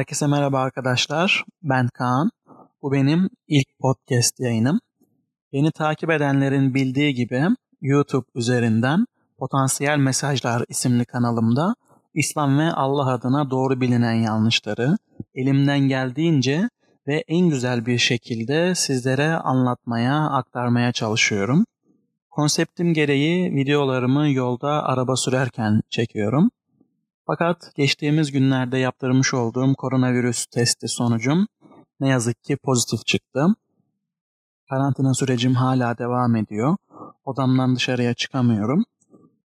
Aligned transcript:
Herkese 0.00 0.26
merhaba 0.26 0.60
arkadaşlar. 0.60 1.44
Ben 1.62 1.88
Kaan. 1.88 2.30
Bu 2.82 2.92
benim 2.92 3.30
ilk 3.48 3.66
podcast 3.80 4.40
yayınım. 4.40 4.80
Beni 5.52 5.72
takip 5.72 6.10
edenlerin 6.10 6.74
bildiği 6.74 7.14
gibi 7.14 7.42
YouTube 7.80 8.26
üzerinden 8.34 9.06
Potansiyel 9.38 9.98
Mesajlar 9.98 10.64
isimli 10.68 11.04
kanalımda 11.04 11.74
İslam 12.14 12.58
ve 12.58 12.72
Allah 12.72 13.12
adına 13.12 13.50
doğru 13.50 13.80
bilinen 13.80 14.12
yanlışları 14.12 14.96
elimden 15.34 15.80
geldiğince 15.80 16.68
ve 17.06 17.24
en 17.28 17.48
güzel 17.48 17.86
bir 17.86 17.98
şekilde 17.98 18.74
sizlere 18.74 19.28
anlatmaya, 19.28 20.28
aktarmaya 20.30 20.92
çalışıyorum. 20.92 21.64
Konseptim 22.30 22.94
gereği 22.94 23.54
videolarımı 23.54 24.28
yolda 24.28 24.84
araba 24.84 25.16
sürerken 25.16 25.82
çekiyorum. 25.90 26.50
Fakat 27.30 27.72
geçtiğimiz 27.76 28.32
günlerde 28.32 28.78
yaptırmış 28.78 29.34
olduğum 29.34 29.74
koronavirüs 29.74 30.46
testi 30.46 30.88
sonucum 30.88 31.46
ne 32.00 32.08
yazık 32.08 32.42
ki 32.42 32.56
pozitif 32.56 33.06
çıktı. 33.06 33.46
Karantina 34.70 35.14
sürecim 35.14 35.54
hala 35.54 35.98
devam 35.98 36.36
ediyor. 36.36 36.76
Odamdan 37.24 37.76
dışarıya 37.76 38.14
çıkamıyorum. 38.14 38.84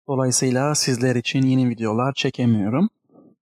Dolayısıyla 0.07 0.75
sizler 0.75 1.15
için 1.15 1.41
yeni 1.41 1.69
videolar 1.69 2.13
çekemiyorum. 2.13 2.89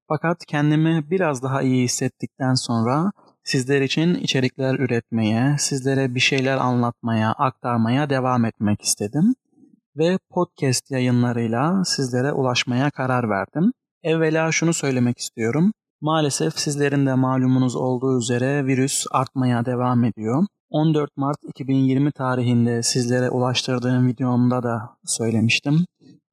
Fakat 0.08 0.46
kendimi 0.46 1.10
biraz 1.12 1.44
daha 1.44 1.62
iyi 1.62 1.84
hissettikten 1.84 2.54
sonra 2.54 3.12
sizler 3.44 3.82
için 3.82 4.16
içerikler 4.16 4.80
üretmeye, 4.80 5.56
sizlere 5.60 6.16
bir 6.16 6.20
şeyler 6.20 6.58
anlatmaya, 6.58 7.32
aktarmaya 7.32 8.10
devam 8.10 8.46
etmek 8.46 8.82
istedim 8.82 9.36
ve 9.98 10.20
podcast 10.30 10.92
yayınlarıyla 10.92 11.86
sizlere 11.86 12.32
ulaşmaya 12.32 12.90
karar 12.90 13.30
verdim. 13.30 13.72
Evvela 14.04 14.52
şunu 14.52 14.74
söylemek 14.74 15.18
istiyorum. 15.18 15.74
Maalesef 16.02 16.60
sizlerin 16.60 17.06
de 17.06 17.14
malumunuz 17.14 17.76
olduğu 17.76 18.20
üzere 18.20 18.66
virüs 18.66 19.06
artmaya 19.12 19.66
devam 19.66 20.04
ediyor. 20.04 20.46
14 20.70 21.18
Mart 21.18 21.38
2020 21.48 22.12
tarihinde 22.12 22.84
sizlere 22.84 23.30
ulaştırdığım 23.30 24.08
videomda 24.08 24.64
da 24.64 24.98
söylemiştim. 25.06 25.86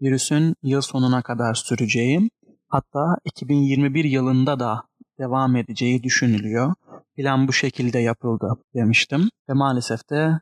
Virüsün 0.02 0.54
yıl 0.62 0.80
sonuna 0.80 1.22
kadar 1.22 1.54
süreceği, 1.54 2.30
hatta 2.68 3.16
2021 3.24 4.04
yılında 4.04 4.60
da 4.60 4.82
devam 5.18 5.56
edeceği 5.56 6.02
düşünülüyor. 6.02 6.74
Plan 7.16 7.48
bu 7.48 7.52
şekilde 7.52 7.98
yapıldı 7.98 8.48
demiştim 8.74 9.30
ve 9.48 9.52
maalesef 9.52 10.10
de 10.10 10.40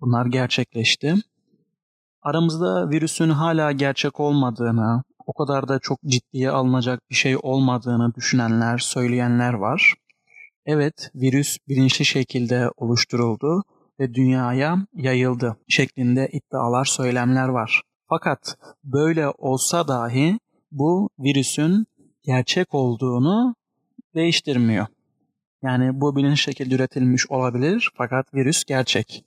bunlar 0.00 0.26
gerçekleşti. 0.26 1.14
Aramızda 2.22 2.90
virüsün 2.90 3.30
hala 3.30 3.72
gerçek 3.72 4.20
olmadığını, 4.20 5.02
o 5.26 5.32
kadar 5.32 5.68
da 5.68 5.78
çok 5.78 6.02
ciddiye 6.06 6.50
alınacak 6.50 7.10
bir 7.10 7.14
şey 7.14 7.36
olmadığını 7.42 8.14
düşünenler, 8.14 8.78
söyleyenler 8.78 9.52
var. 9.52 9.94
Evet, 10.66 11.10
virüs 11.14 11.58
bilinçli 11.68 12.04
şekilde 12.04 12.70
oluşturuldu 12.76 13.62
ve 14.00 14.14
dünyaya 14.14 14.86
yayıldı 14.94 15.56
şeklinde 15.68 16.28
iddialar, 16.32 16.84
söylemler 16.84 17.48
var. 17.48 17.82
Fakat 18.08 18.56
böyle 18.84 19.28
olsa 19.28 19.88
dahi 19.88 20.38
bu 20.72 21.10
virüsün 21.18 21.86
gerçek 22.22 22.74
olduğunu 22.74 23.54
değiştirmiyor. 24.14 24.86
Yani 25.62 26.00
bu 26.00 26.16
bilinç 26.16 26.40
şekilde 26.44 26.74
üretilmiş 26.74 27.30
olabilir 27.30 27.90
fakat 27.94 28.34
virüs 28.34 28.64
gerçek. 28.64 29.24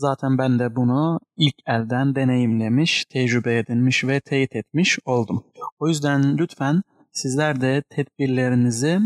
Zaten 0.00 0.38
ben 0.38 0.58
de 0.58 0.76
bunu 0.76 1.20
ilk 1.36 1.54
elden 1.66 2.14
deneyimlemiş, 2.14 3.04
tecrübe 3.04 3.58
edinmiş 3.58 4.04
ve 4.04 4.20
teyit 4.20 4.56
etmiş 4.56 4.98
oldum. 5.04 5.44
O 5.78 5.88
yüzden 5.88 6.38
lütfen 6.38 6.82
sizler 7.12 7.60
de 7.60 7.82
tedbirlerinizi 7.90 9.00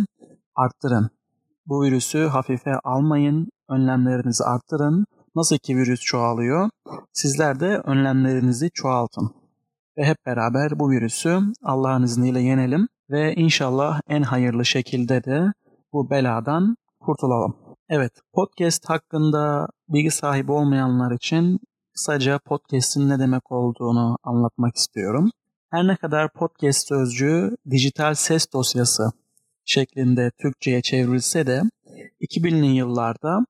arttırın. 0.54 1.10
Bu 1.66 1.82
virüsü 1.82 2.26
hafife 2.26 2.70
almayın, 2.84 3.48
önlemlerinizi 3.68 4.44
arttırın. 4.44 5.06
Nasıl 5.36 5.58
ki 5.58 5.76
virüs 5.76 6.00
çoğalıyor, 6.00 6.70
sizler 7.12 7.60
de 7.60 7.78
önlemlerinizi 7.84 8.70
çoğaltın. 8.74 9.34
Ve 9.98 10.04
hep 10.04 10.16
beraber 10.26 10.78
bu 10.78 10.90
virüsü 10.90 11.40
Allah'ın 11.62 12.02
izniyle 12.02 12.40
yenelim 12.40 12.88
ve 13.10 13.34
inşallah 13.34 14.00
en 14.08 14.22
hayırlı 14.22 14.64
şekilde 14.64 15.24
de 15.24 15.52
bu 15.92 16.10
beladan 16.10 16.76
kurtulalım. 17.00 17.63
Evet, 17.88 18.12
podcast 18.32 18.88
hakkında 18.88 19.68
bilgi 19.88 20.10
sahibi 20.10 20.52
olmayanlar 20.52 21.12
için 21.14 21.60
kısaca 21.92 22.38
podcast'in 22.38 23.08
ne 23.08 23.18
demek 23.18 23.52
olduğunu 23.52 24.18
anlatmak 24.22 24.76
istiyorum. 24.76 25.30
Her 25.70 25.86
ne 25.86 25.96
kadar 25.96 26.32
podcast 26.32 26.88
sözcüğü 26.88 27.56
dijital 27.70 28.14
ses 28.14 28.52
dosyası 28.52 29.12
şeklinde 29.64 30.30
Türkçe'ye 30.38 30.82
çevrilse 30.82 31.46
de 31.46 31.62
2000'li 32.20 32.66
yıllarda 32.66 33.46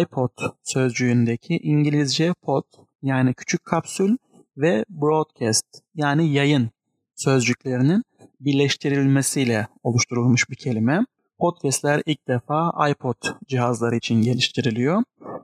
iPod 0.00 0.30
sözcüğündeki 0.62 1.56
İngilizce 1.56 2.34
pod 2.42 2.64
yani 3.02 3.34
küçük 3.34 3.64
kapsül 3.64 4.16
ve 4.56 4.84
broadcast 4.88 5.66
yani 5.94 6.32
yayın 6.32 6.70
sözcüklerinin 7.14 8.02
birleştirilmesiyle 8.40 9.66
oluşturulmuş 9.82 10.50
bir 10.50 10.56
kelime. 10.56 11.04
Podcast'ler 11.42 12.02
ilk 12.06 12.28
defa 12.28 12.88
iPod 12.90 13.16
cihazları 13.48 13.96
için 13.96 14.22
geliştiriliyor. 14.22 15.02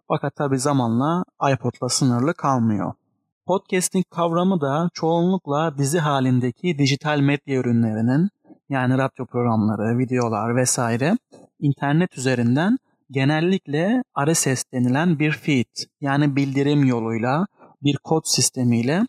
Fakat 0.09 0.37
tabi 0.37 0.59
zamanla 0.59 1.25
iPod'la 1.53 1.89
sınırlı 1.89 2.35
kalmıyor. 2.35 2.93
Podcasting 3.47 4.05
kavramı 4.11 4.61
da 4.61 4.91
çoğunlukla 4.95 5.79
dizi 5.79 5.99
halindeki 5.99 6.79
dijital 6.79 7.21
medya 7.21 7.61
ürünlerinin 7.61 8.29
yani 8.69 8.99
radyo 8.99 9.27
programları, 9.27 9.99
videolar 9.99 10.57
vesaire 10.57 11.19
internet 11.61 12.19
üzerinden 12.19 12.79
genellikle 13.11 14.03
RSS 14.27 14.65
denilen 14.73 15.19
bir 15.19 15.33
feed 15.33 15.87
yani 16.01 16.37
bildirim 16.37 16.85
yoluyla 16.85 17.47
bir 17.83 17.97
kod 17.97 18.23
sistemiyle 18.25 19.03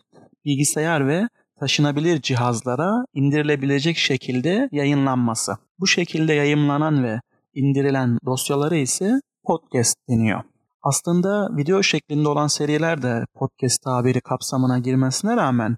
bilgisayar 0.44 1.08
ve 1.08 1.28
taşınabilir 1.60 2.20
cihazlara 2.20 3.04
indirilebilecek 3.14 3.96
şekilde 3.96 4.68
yayınlanması. 4.72 5.52
Bu 5.78 5.86
şekilde 5.86 6.32
yayınlanan 6.32 7.04
ve 7.04 7.20
indirilen 7.54 8.18
dosyaları 8.26 8.76
ise 8.76 9.20
podcast 9.44 9.96
deniyor. 10.08 10.42
Aslında 10.82 11.56
video 11.56 11.82
şeklinde 11.82 12.28
olan 12.28 12.46
seriler 12.46 13.02
de 13.02 13.24
podcast 13.34 13.82
tabiri 13.82 14.20
kapsamına 14.20 14.78
girmesine 14.78 15.36
rağmen 15.36 15.76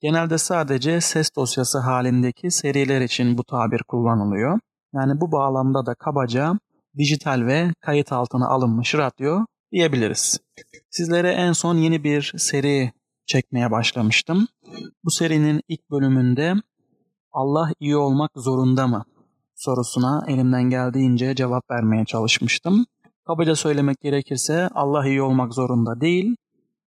genelde 0.00 0.38
sadece 0.38 1.00
ses 1.00 1.30
dosyası 1.36 1.78
halindeki 1.78 2.50
seriler 2.50 3.00
için 3.00 3.38
bu 3.38 3.44
tabir 3.44 3.82
kullanılıyor. 3.88 4.58
Yani 4.94 5.20
bu 5.20 5.32
bağlamda 5.32 5.86
da 5.86 5.94
kabaca 5.94 6.52
dijital 6.98 7.46
ve 7.46 7.70
kayıt 7.80 8.12
altına 8.12 8.48
alınmış 8.48 8.94
radyo 8.94 9.44
diyebiliriz. 9.72 10.38
Sizlere 10.90 11.30
en 11.32 11.52
son 11.52 11.76
yeni 11.76 12.04
bir 12.04 12.34
seri 12.36 12.92
çekmeye 13.30 13.70
başlamıştım. 13.70 14.48
Bu 15.04 15.10
serinin 15.10 15.62
ilk 15.68 15.90
bölümünde 15.90 16.54
Allah 17.32 17.72
iyi 17.80 17.96
olmak 17.96 18.30
zorunda 18.36 18.86
mı 18.86 19.04
sorusuna 19.54 20.24
elimden 20.28 20.62
geldiğince 20.62 21.34
cevap 21.34 21.70
vermeye 21.70 22.04
çalışmıştım. 22.04 22.86
Kabaca 23.26 23.56
söylemek 23.56 24.00
gerekirse 24.00 24.68
Allah 24.74 25.06
iyi 25.06 25.22
olmak 25.22 25.54
zorunda 25.54 26.00
değil 26.00 26.36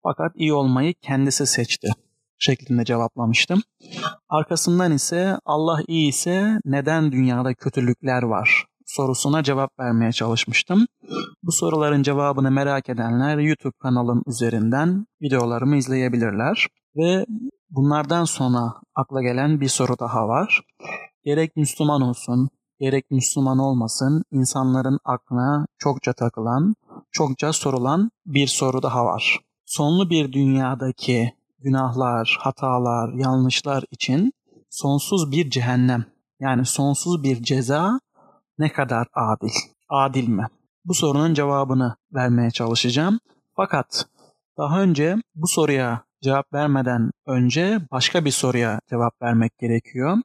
fakat 0.03 0.31
iyi 0.35 0.53
olmayı 0.53 0.93
kendisi 1.01 1.47
seçti 1.47 1.87
şeklinde 2.39 2.85
cevaplamıştım. 2.85 3.61
Arkasından 4.29 4.91
ise 4.91 5.37
Allah 5.45 5.79
iyi 5.87 6.09
ise 6.09 6.59
neden 6.65 7.11
dünyada 7.11 7.53
kötülükler 7.53 8.23
var 8.23 8.65
sorusuna 8.85 9.43
cevap 9.43 9.79
vermeye 9.79 10.11
çalışmıştım. 10.11 10.85
Bu 11.43 11.51
soruların 11.51 12.03
cevabını 12.03 12.51
merak 12.51 12.89
edenler 12.89 13.37
YouTube 13.37 13.77
kanalım 13.79 14.23
üzerinden 14.27 15.05
videolarımı 15.21 15.75
izleyebilirler. 15.77 16.67
Ve 16.95 17.25
bunlardan 17.69 18.25
sonra 18.25 18.73
akla 18.95 19.21
gelen 19.21 19.61
bir 19.61 19.67
soru 19.67 19.99
daha 19.99 20.27
var. 20.27 20.61
Gerek 21.25 21.55
Müslüman 21.55 22.01
olsun, 22.01 22.49
gerek 22.79 23.11
Müslüman 23.11 23.59
olmasın 23.59 24.23
insanların 24.31 24.99
aklına 25.05 25.65
çokça 25.77 26.13
takılan, 26.13 26.75
çokça 27.11 27.53
sorulan 27.53 28.11
bir 28.25 28.47
soru 28.47 28.83
daha 28.83 29.05
var. 29.05 29.39
Sonlu 29.65 30.09
bir 30.09 30.33
dünyadaki 30.33 31.33
günahlar, 31.59 32.37
hatalar, 32.39 33.13
yanlışlar 33.13 33.83
için 33.91 34.33
sonsuz 34.69 35.31
bir 35.31 35.49
cehennem 35.49 36.05
yani 36.39 36.65
sonsuz 36.65 37.23
bir 37.23 37.43
ceza 37.43 37.99
ne 38.57 38.71
kadar 38.71 39.07
adil? 39.13 39.53
Adil 39.89 40.27
mi? 40.27 40.47
Bu 40.85 40.93
sorunun 40.93 41.33
cevabını 41.33 41.95
vermeye 42.13 42.51
çalışacağım. 42.51 43.19
Fakat 43.55 44.05
daha 44.57 44.81
önce 44.81 45.15
bu 45.35 45.47
soruya 45.47 46.03
cevap 46.21 46.53
vermeden 46.53 47.11
önce 47.27 47.79
başka 47.91 48.25
bir 48.25 48.31
soruya 48.31 48.79
cevap 48.89 49.21
vermek 49.21 49.57
gerekiyor. 49.57 50.17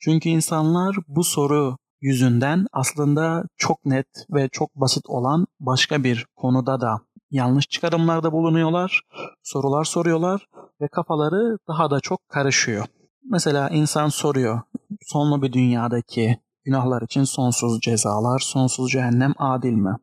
Çünkü 0.00 0.28
insanlar 0.28 0.96
bu 1.08 1.24
soru 1.24 1.76
yüzünden 2.00 2.66
aslında 2.72 3.44
çok 3.56 3.84
net 3.84 4.06
ve 4.30 4.48
çok 4.48 4.74
basit 4.74 5.06
olan 5.06 5.46
başka 5.60 6.04
bir 6.04 6.26
konuda 6.36 6.80
da 6.80 7.00
yanlış 7.30 7.68
çıkarımlarda 7.68 8.32
bulunuyorlar, 8.32 9.02
sorular 9.42 9.84
soruyorlar 9.84 10.46
ve 10.80 10.88
kafaları 10.88 11.58
daha 11.68 11.90
da 11.90 12.00
çok 12.00 12.28
karışıyor. 12.28 12.84
Mesela 13.30 13.68
insan 13.68 14.08
soruyor, 14.08 14.60
sonlu 15.00 15.42
bir 15.42 15.52
dünyadaki 15.52 16.38
Günahlar 16.68 17.02
için 17.02 17.24
sonsuz 17.24 17.80
cezalar, 17.80 18.38
sonsuz 18.38 18.90
cehennem 18.90 19.32
adil 19.38 19.72
mi? 19.72 19.96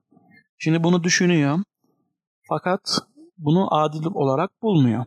Şimdi 0.57 0.83
bunu 0.83 1.03
düşünüyor. 1.03 1.59
Fakat 2.49 2.99
bunu 3.37 3.75
adil 3.75 4.05
olarak 4.13 4.51
bulmuyor. 4.61 5.05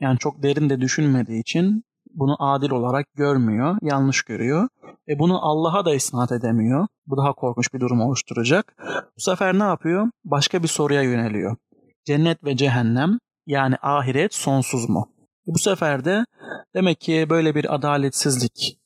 Yani 0.00 0.18
çok 0.18 0.42
derin 0.42 0.70
de 0.70 0.80
düşünmediği 0.80 1.40
için 1.40 1.84
bunu 2.14 2.36
adil 2.38 2.70
olarak 2.70 3.06
görmüyor, 3.14 3.76
yanlış 3.82 4.22
görüyor. 4.22 4.68
Ve 5.08 5.18
bunu 5.18 5.44
Allah'a 5.44 5.84
da 5.84 5.94
isnat 5.94 6.32
edemiyor. 6.32 6.86
Bu 7.06 7.16
daha 7.16 7.32
korkunç 7.32 7.74
bir 7.74 7.80
durum 7.80 8.00
oluşturacak. 8.00 8.74
Bu 9.16 9.20
sefer 9.20 9.58
ne 9.58 9.64
yapıyor? 9.64 10.10
Başka 10.24 10.62
bir 10.62 10.68
soruya 10.68 11.02
yöneliyor. 11.02 11.56
Cennet 12.04 12.44
ve 12.44 12.56
cehennem 12.56 13.18
yani 13.46 13.76
ahiret 13.82 14.34
sonsuz 14.34 14.88
mu? 14.88 15.08
Bu 15.46 15.58
sefer 15.58 16.04
de 16.04 16.24
demek 16.74 17.00
ki 17.00 17.26
böyle 17.30 17.54
bir 17.54 17.74
adaletsizlik 17.74 18.81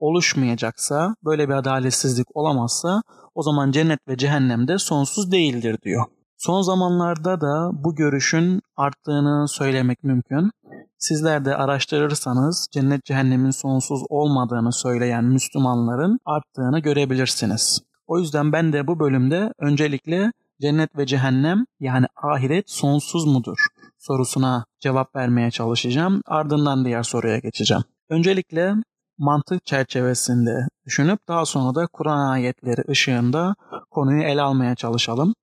oluşmayacaksa, 0.00 1.14
böyle 1.24 1.48
bir 1.48 1.54
adaletsizlik 1.54 2.36
olamazsa 2.36 3.02
o 3.34 3.42
zaman 3.42 3.70
cennet 3.70 4.08
ve 4.08 4.16
cehennem 4.16 4.68
de 4.68 4.78
sonsuz 4.78 5.32
değildir 5.32 5.78
diyor. 5.82 6.04
Son 6.36 6.62
zamanlarda 6.62 7.40
da 7.40 7.70
bu 7.72 7.94
görüşün 7.94 8.60
arttığını 8.76 9.48
söylemek 9.48 10.04
mümkün. 10.04 10.50
Sizler 10.98 11.44
de 11.44 11.56
araştırırsanız 11.56 12.68
cennet 12.72 13.04
cehennemin 13.04 13.50
sonsuz 13.50 14.02
olmadığını 14.08 14.72
söyleyen 14.72 15.24
Müslümanların 15.24 16.18
arttığını 16.24 16.78
görebilirsiniz. 16.78 17.80
O 18.06 18.18
yüzden 18.18 18.52
ben 18.52 18.72
de 18.72 18.86
bu 18.86 18.98
bölümde 19.00 19.52
öncelikle 19.58 20.32
cennet 20.60 20.96
ve 20.96 21.06
cehennem 21.06 21.64
yani 21.80 22.06
ahiret 22.16 22.70
sonsuz 22.70 23.26
mudur 23.26 23.66
sorusuna 24.00 24.64
cevap 24.80 25.16
vermeye 25.16 25.50
çalışacağım. 25.50 26.22
Ardından 26.26 26.84
diğer 26.84 27.02
soruya 27.02 27.38
geçeceğim. 27.38 27.84
Öncelikle 28.08 28.74
mantık 29.20 29.66
çerçevesinde 29.66 30.68
düşünüp 30.86 31.28
daha 31.28 31.46
sonra 31.46 31.74
da 31.74 31.86
Kur'an 31.86 32.30
ayetleri 32.30 32.82
ışığında 32.90 33.54
konuyu 33.90 34.22
ele 34.22 34.42
almaya 34.42 34.74
çalışalım. 34.74 35.34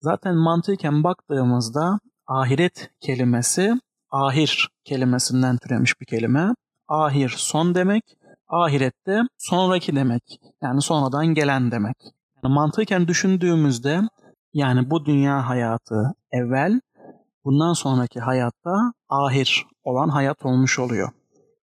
Zaten 0.00 0.36
mantıken 0.36 1.04
baktığımızda 1.04 1.98
ahiret 2.26 2.90
kelimesi 3.00 3.74
ahir 4.10 4.70
kelimesinden 4.84 5.56
türemiş 5.56 6.00
bir 6.00 6.06
kelime. 6.06 6.54
Ahir 6.88 7.34
son 7.36 7.74
demek, 7.74 8.04
ahirette 8.48 9.20
sonraki 9.38 9.96
demek. 9.96 10.40
Yani 10.62 10.82
sonradan 10.82 11.26
gelen 11.26 11.70
demek. 11.70 11.96
Yani 12.44 12.54
mantıken 12.54 13.08
düşündüğümüzde 13.08 14.00
yani 14.52 14.90
bu 14.90 15.06
dünya 15.06 15.48
hayatı 15.48 16.14
evvel, 16.32 16.80
bundan 17.44 17.72
sonraki 17.72 18.20
hayatta 18.20 18.92
ahir 19.08 19.66
olan 19.84 20.08
hayat 20.08 20.44
olmuş 20.44 20.78
oluyor. 20.78 21.10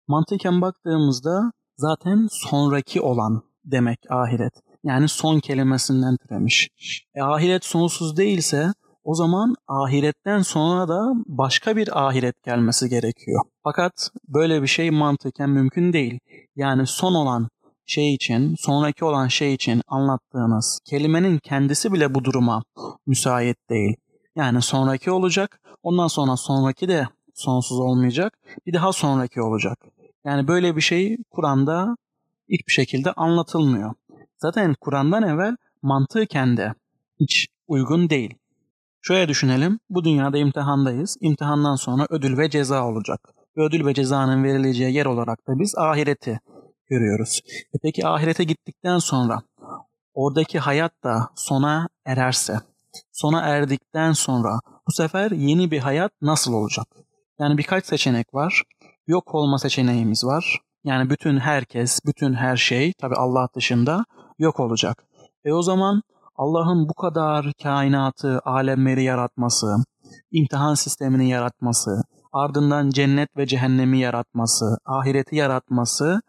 Mantıken 0.07 0.61
baktığımızda 0.61 1.51
zaten 1.77 2.27
sonraki 2.31 3.01
olan 3.01 3.43
demek 3.65 3.99
ahiret. 4.09 4.53
Yani 4.83 5.07
son 5.07 5.39
kelimesinden 5.39 6.17
türemiş. 6.17 6.69
E, 7.15 7.21
ahiret 7.21 7.65
sonsuz 7.65 8.17
değilse 8.17 8.73
o 9.03 9.15
zaman 9.15 9.55
ahiretten 9.67 10.41
sonra 10.41 10.87
da 10.87 11.13
başka 11.25 11.75
bir 11.75 12.07
ahiret 12.07 12.43
gelmesi 12.43 12.89
gerekiyor. 12.89 13.41
Fakat 13.63 14.09
böyle 14.27 14.61
bir 14.61 14.67
şey 14.67 14.91
mantıken 14.91 15.49
mümkün 15.49 15.93
değil. 15.93 16.19
Yani 16.55 16.87
son 16.87 17.13
olan 17.13 17.49
şey 17.85 18.13
için, 18.13 18.55
sonraki 18.59 19.05
olan 19.05 19.27
şey 19.27 19.53
için 19.53 19.81
anlattığınız 19.87 20.79
kelimenin 20.85 21.37
kendisi 21.37 21.93
bile 21.93 22.15
bu 22.15 22.23
duruma 22.23 22.63
müsait 23.07 23.57
değil. 23.69 23.95
Yani 24.35 24.61
sonraki 24.61 25.11
olacak, 25.11 25.59
ondan 25.83 26.07
sonra 26.07 26.37
sonraki 26.37 26.87
de 26.87 27.07
sonsuz 27.33 27.79
olmayacak, 27.79 28.33
bir 28.65 28.73
daha 28.73 28.93
sonraki 28.93 29.41
olacak. 29.41 29.79
Yani 30.25 30.47
böyle 30.47 30.75
bir 30.75 30.81
şey 30.81 31.17
Kur'an'da 31.31 31.97
hiçbir 32.49 32.71
şekilde 32.71 33.11
anlatılmıyor. 33.11 33.93
Zaten 34.37 34.75
Kur'an'dan 34.81 35.23
evvel 35.23 35.55
mantıken 35.81 36.57
de 36.57 36.73
hiç 37.19 37.47
uygun 37.67 38.09
değil. 38.09 38.33
Şöyle 39.01 39.27
düşünelim, 39.27 39.79
bu 39.89 40.03
dünyada 40.03 40.37
imtihandayız. 40.37 41.17
İmtihandan 41.21 41.75
sonra 41.75 42.05
ödül 42.09 42.37
ve 42.37 42.49
ceza 42.49 42.87
olacak. 42.87 43.19
Ve 43.57 43.63
ödül 43.63 43.85
ve 43.85 43.93
cezanın 43.93 44.43
verileceği 44.43 44.93
yer 44.93 45.05
olarak 45.05 45.47
da 45.47 45.59
biz 45.59 45.75
ahireti 45.77 46.39
görüyoruz. 46.89 47.41
E 47.75 47.77
peki 47.83 48.07
ahirete 48.07 48.43
gittikten 48.43 48.97
sonra 48.97 49.41
oradaki 50.13 50.59
hayat 50.59 51.03
da 51.03 51.29
sona 51.35 51.89
ererse, 52.05 52.59
sona 53.11 53.41
erdikten 53.41 54.11
sonra 54.11 54.59
bu 54.87 54.91
sefer 54.91 55.31
yeni 55.31 55.71
bir 55.71 55.79
hayat 55.79 56.11
nasıl 56.21 56.53
olacak? 56.53 56.87
Yani 57.39 57.57
birkaç 57.57 57.85
seçenek 57.85 58.33
var. 58.33 58.63
Yok 59.07 59.35
olma 59.35 59.57
seçeneğimiz 59.57 60.25
var. 60.25 60.59
Yani 60.83 61.09
bütün 61.09 61.37
herkes, 61.37 61.99
bütün 62.05 62.33
her 62.33 62.57
şey 62.57 62.93
tabi 62.93 63.15
Allah 63.15 63.47
dışında 63.55 64.05
yok 64.39 64.59
olacak. 64.59 65.03
E 65.45 65.53
o 65.53 65.61
zaman 65.61 66.01
Allah'ın 66.35 66.89
bu 66.89 66.93
kadar 66.93 67.51
kainatı, 67.63 68.39
alemleri 68.45 69.03
yaratması, 69.03 69.75
imtihan 70.31 70.73
sistemini 70.73 71.29
yaratması, 71.29 72.01
ardından 72.33 72.89
cennet 72.89 73.37
ve 73.37 73.47
cehennemi 73.47 73.99
yaratması, 73.99 74.77
ahireti 74.85 75.35
yaratması 75.35 76.21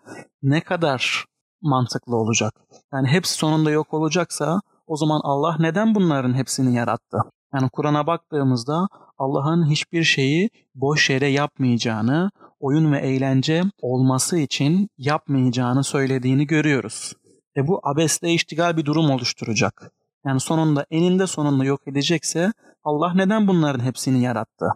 ne 0.43 0.61
kadar 0.61 1.25
mantıklı 1.63 2.17
olacak? 2.17 2.53
Yani 2.93 3.09
hepsi 3.09 3.35
sonunda 3.35 3.71
yok 3.71 3.95
olacaksa 3.95 4.61
o 4.87 4.97
zaman 4.97 5.21
Allah 5.25 5.57
neden 5.59 5.95
bunların 5.95 6.35
hepsini 6.35 6.75
yarattı? 6.75 7.19
Yani 7.55 7.69
Kur'an'a 7.73 8.07
baktığımızda 8.07 8.89
Allah'ın 9.19 9.71
hiçbir 9.71 10.05
şeyi 10.05 10.51
boş 10.75 11.11
yere 11.11 11.27
yapmayacağını, 11.27 12.31
oyun 12.61 12.93
ve 12.93 12.99
eğlence 12.99 13.63
olması 13.83 14.39
için 14.39 14.89
yapmayacağını 14.99 15.85
söylediğini 15.85 16.47
görüyoruz. 16.47 17.13
Ve 17.57 17.69
bu 17.69 17.81
abesle 17.83 18.33
iştigal 18.33 18.77
bir 18.77 18.85
durum 18.85 19.11
oluşturacak. 19.11 19.93
Yani 20.27 20.41
sonunda 20.41 20.87
eninde 20.91 21.27
sonunda 21.27 21.65
yok 21.65 21.81
edecekse 21.87 22.53
Allah 22.85 23.15
neden 23.15 23.49
bunların 23.49 23.85
hepsini 23.85 24.23
yarattı? 24.23 24.67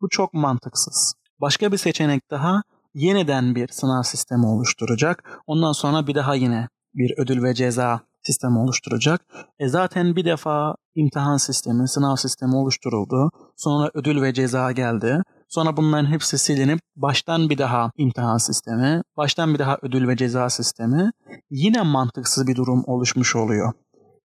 Bu 0.00 0.08
çok 0.08 0.34
mantıksız. 0.34 1.14
Başka 1.40 1.72
bir 1.72 1.76
seçenek 1.76 2.30
daha 2.30 2.62
yeniden 2.94 3.54
bir 3.54 3.68
sınav 3.68 4.02
sistemi 4.02 4.46
oluşturacak. 4.46 5.42
Ondan 5.46 5.72
sonra 5.72 6.06
bir 6.06 6.14
daha 6.14 6.34
yine 6.34 6.68
bir 6.94 7.14
ödül 7.18 7.42
ve 7.42 7.54
ceza 7.54 8.00
sistemi 8.22 8.58
oluşturacak. 8.58 9.20
E 9.58 9.68
zaten 9.68 10.16
bir 10.16 10.24
defa 10.24 10.76
imtihan 11.00 11.36
sistemi, 11.36 11.88
sınav 11.88 12.16
sistemi 12.16 12.56
oluşturuldu. 12.56 13.30
Sonra 13.56 13.90
ödül 13.94 14.22
ve 14.22 14.34
ceza 14.34 14.72
geldi. 14.72 15.22
Sonra 15.48 15.76
bunların 15.76 16.06
hepsi 16.06 16.38
silinip 16.38 16.80
baştan 16.96 17.50
bir 17.50 17.58
daha 17.58 17.90
imtihan 17.96 18.38
sistemi, 18.38 19.02
baştan 19.16 19.54
bir 19.54 19.58
daha 19.58 19.78
ödül 19.82 20.08
ve 20.08 20.16
ceza 20.16 20.50
sistemi. 20.50 21.10
Yine 21.50 21.82
mantıksız 21.82 22.46
bir 22.46 22.56
durum 22.56 22.82
oluşmuş 22.86 23.36
oluyor. 23.36 23.72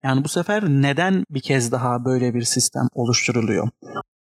Yani 0.05 0.25
bu 0.25 0.29
sefer 0.29 0.69
neden 0.69 1.25
bir 1.31 1.41
kez 1.41 1.73
daha 1.73 2.05
böyle 2.05 2.35
bir 2.35 2.43
sistem 2.43 2.89
oluşturuluyor? 2.95 3.69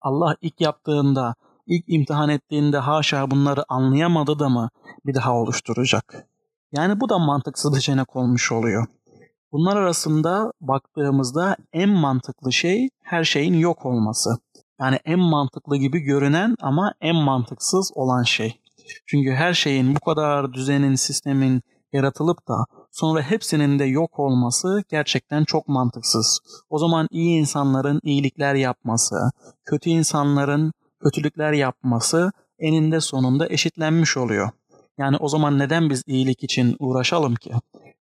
Allah 0.01 0.35
ilk 0.41 0.61
yaptığında, 0.61 1.35
ilk 1.65 1.83
imtihan 1.87 2.29
ettiğinde 2.29 2.77
haşa 2.77 3.31
bunları 3.31 3.63
anlayamadı 3.69 4.39
da 4.39 4.49
mı 4.49 4.69
bir 5.05 5.13
daha 5.13 5.35
oluşturacak? 5.35 6.27
Yani 6.71 6.99
bu 6.99 7.09
da 7.09 7.19
mantıksız 7.19 7.71
bir 7.71 7.75
seçenek 7.75 8.15
olmuş 8.15 8.51
oluyor. 8.51 8.87
Bunlar 9.51 9.77
arasında 9.77 10.51
baktığımızda 10.61 11.55
en 11.73 11.89
mantıklı 11.89 12.53
şey 12.53 12.89
her 13.03 13.23
şeyin 13.23 13.53
yok 13.53 13.85
olması. 13.85 14.29
Yani 14.79 14.99
en 15.05 15.19
mantıklı 15.19 15.77
gibi 15.77 15.99
görünen 15.99 16.55
ama 16.61 16.93
en 17.01 17.15
mantıksız 17.15 17.91
olan 17.95 18.23
şey. 18.23 18.61
Çünkü 19.05 19.31
her 19.31 19.53
şeyin 19.53 19.95
bu 19.95 19.99
kadar 19.99 20.53
düzenin, 20.53 20.95
sistemin 20.95 21.61
yaratılıp 21.93 22.47
da 22.47 22.65
sonra 22.91 23.21
hepsinin 23.21 23.79
de 23.79 23.85
yok 23.85 24.19
olması 24.19 24.83
gerçekten 24.89 25.43
çok 25.43 25.67
mantıksız. 25.67 26.39
O 26.69 26.77
zaman 26.77 27.07
iyi 27.11 27.39
insanların 27.39 27.99
iyilikler 28.03 28.55
yapması, 28.55 29.15
kötü 29.65 29.89
insanların 29.89 30.73
kötülükler 31.03 31.53
yapması 31.53 32.31
eninde 32.59 33.01
sonunda 33.01 33.49
eşitlenmiş 33.49 34.17
oluyor. 34.17 34.49
Yani 34.97 35.17
o 35.17 35.27
zaman 35.27 35.59
neden 35.59 35.89
biz 35.89 36.03
iyilik 36.07 36.43
için 36.43 36.75
uğraşalım 36.79 37.35
ki? 37.35 37.51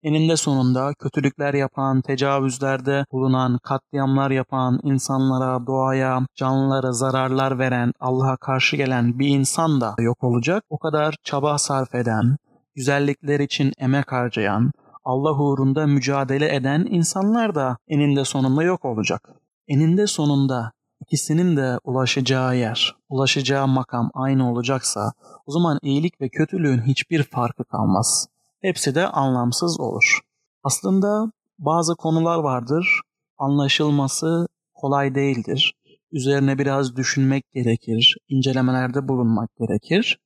Eninde 0.04 0.38
sonunda 0.38 0.94
kötülükler 0.94 1.54
yapan, 1.54 2.02
tecavüzlerde 2.02 3.06
bulunan, 3.12 3.60
katliamlar 3.64 4.32
yapan, 4.32 4.80
insanlara, 4.84 5.68
doğaya, 5.68 6.20
canlılara 6.36 6.92
zararlar 6.92 7.60
veren, 7.60 7.94
Allah'a 8.00 8.38
karşı 8.38 8.76
gelen 8.76 9.20
bir 9.20 9.28
insan 9.28 9.82
da 9.82 9.96
yok 10.00 10.24
olacak. 10.24 10.64
O 10.70 10.78
kadar 10.78 11.16
çaba 11.24 11.58
sarf 11.58 11.96
eden, 11.96 12.38
güzellikler 12.76 13.40
için 13.40 13.74
emek 13.78 14.12
harcayan, 14.12 14.72
Allah 15.04 15.40
uğrunda 15.40 15.88
mücadele 15.88 16.56
eden 16.56 16.88
insanlar 16.90 17.56
da 17.56 17.78
eninde 17.88 18.26
sonunda 18.26 18.64
yok 18.64 18.86
olacak. 18.86 19.30
Eninde 19.68 20.08
sonunda 20.08 20.72
ikisinin 21.02 21.58
de 21.58 21.78
ulaşacağı 21.84 22.58
yer, 22.58 22.96
ulaşacağı 23.10 23.68
makam 23.68 24.10
aynı 24.14 24.52
olacaksa 24.52 25.12
o 25.46 25.52
zaman 25.52 25.80
iyilik 25.82 26.22
ve 26.22 26.30
kötülüğün 26.30 26.82
hiçbir 26.82 27.24
farkı 27.24 27.64
kalmaz. 27.64 28.33
Hepsi 28.64 28.96
de 28.96 29.08
anlamsız 29.08 29.80
olur. 29.80 30.20
Aslında 30.64 31.32
bazı 31.60 31.96
konular 31.96 32.40
vardır, 32.40 33.02
anlaşılması 33.38 34.48
kolay 34.74 35.16
değildir. 35.16 35.74
Üzerine 36.12 36.58
biraz 36.58 36.96
düşünmek 36.96 37.52
gerekir, 37.52 38.18
incelemelerde 38.30 39.08
bulunmak 39.08 39.50
gerekir. 39.60 40.20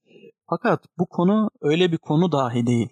Fakat 0.49 0.83
bu 0.97 1.05
konu 1.05 1.49
öyle 1.61 1.91
bir 1.91 1.97
konu 1.97 2.31
dahi 2.31 2.67
değil. 2.67 2.89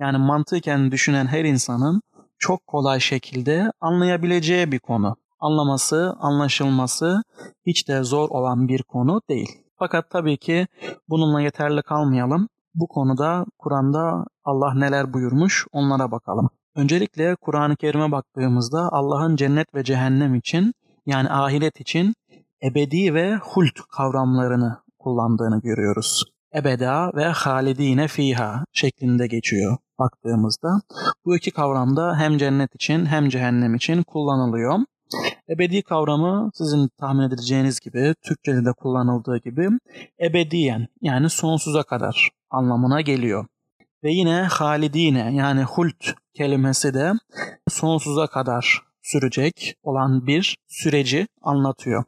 Yani 0.00 0.18
mantıken 0.18 0.90
düşünen 0.90 1.26
her 1.26 1.44
insanın 1.44 2.02
çok 2.38 2.66
kolay 2.66 3.00
şekilde 3.00 3.72
anlayabileceği 3.80 4.72
bir 4.72 4.78
konu. 4.78 5.16
Anlaması, 5.40 6.16
anlaşılması 6.20 7.22
hiç 7.66 7.88
de 7.88 8.02
zor 8.02 8.28
olan 8.28 8.68
bir 8.68 8.82
konu 8.82 9.22
değil. 9.28 9.50
Fakat 9.78 10.10
tabii 10.10 10.36
ki 10.36 10.66
bununla 11.08 11.40
yeterli 11.40 11.82
kalmayalım. 11.82 12.48
Bu 12.74 12.88
konuda 12.88 13.44
Kur'an'da 13.58 14.24
Allah 14.44 14.74
neler 14.74 15.12
buyurmuş 15.12 15.66
onlara 15.72 16.10
bakalım. 16.10 16.50
Öncelikle 16.74 17.36
Kur'an-ı 17.36 17.76
Kerim'e 17.76 18.12
baktığımızda 18.12 18.88
Allah'ın 18.92 19.36
cennet 19.36 19.74
ve 19.74 19.84
cehennem 19.84 20.34
için 20.34 20.74
yani 21.06 21.30
ahiret 21.30 21.80
için 21.80 22.14
ebedi 22.62 23.14
ve 23.14 23.36
hult 23.36 23.80
kavramlarını 23.96 24.76
kullandığını 24.98 25.60
görüyoruz. 25.60 26.24
Ebeda 26.54 27.10
ve 27.14 27.24
halidine 27.24 28.08
fiha 28.08 28.64
şeklinde 28.72 29.26
geçiyor 29.26 29.76
baktığımızda. 29.98 30.80
Bu 31.24 31.36
iki 31.36 31.50
kavramda 31.50 32.18
hem 32.18 32.38
cennet 32.38 32.74
için 32.74 33.06
hem 33.06 33.28
cehennem 33.28 33.74
için 33.74 34.02
kullanılıyor. 34.02 34.78
Ebedi 35.48 35.82
kavramı 35.82 36.50
sizin 36.54 36.88
tahmin 36.88 37.22
edeceğiniz 37.22 37.80
gibi 37.80 38.14
Türkçe'de 38.22 38.64
de 38.64 38.72
kullanıldığı 38.72 39.38
gibi 39.38 39.68
ebediyen 40.20 40.86
yani 41.00 41.30
sonsuza 41.30 41.82
kadar 41.82 42.30
anlamına 42.50 43.00
geliyor. 43.00 43.46
Ve 44.04 44.12
yine 44.12 44.42
halidine 44.42 45.34
yani 45.34 45.62
hult 45.62 46.04
kelimesi 46.34 46.94
de 46.94 47.12
sonsuza 47.68 48.26
kadar 48.26 48.82
sürecek 49.02 49.74
olan 49.82 50.26
bir 50.26 50.56
süreci 50.68 51.26
anlatıyor. 51.42 52.04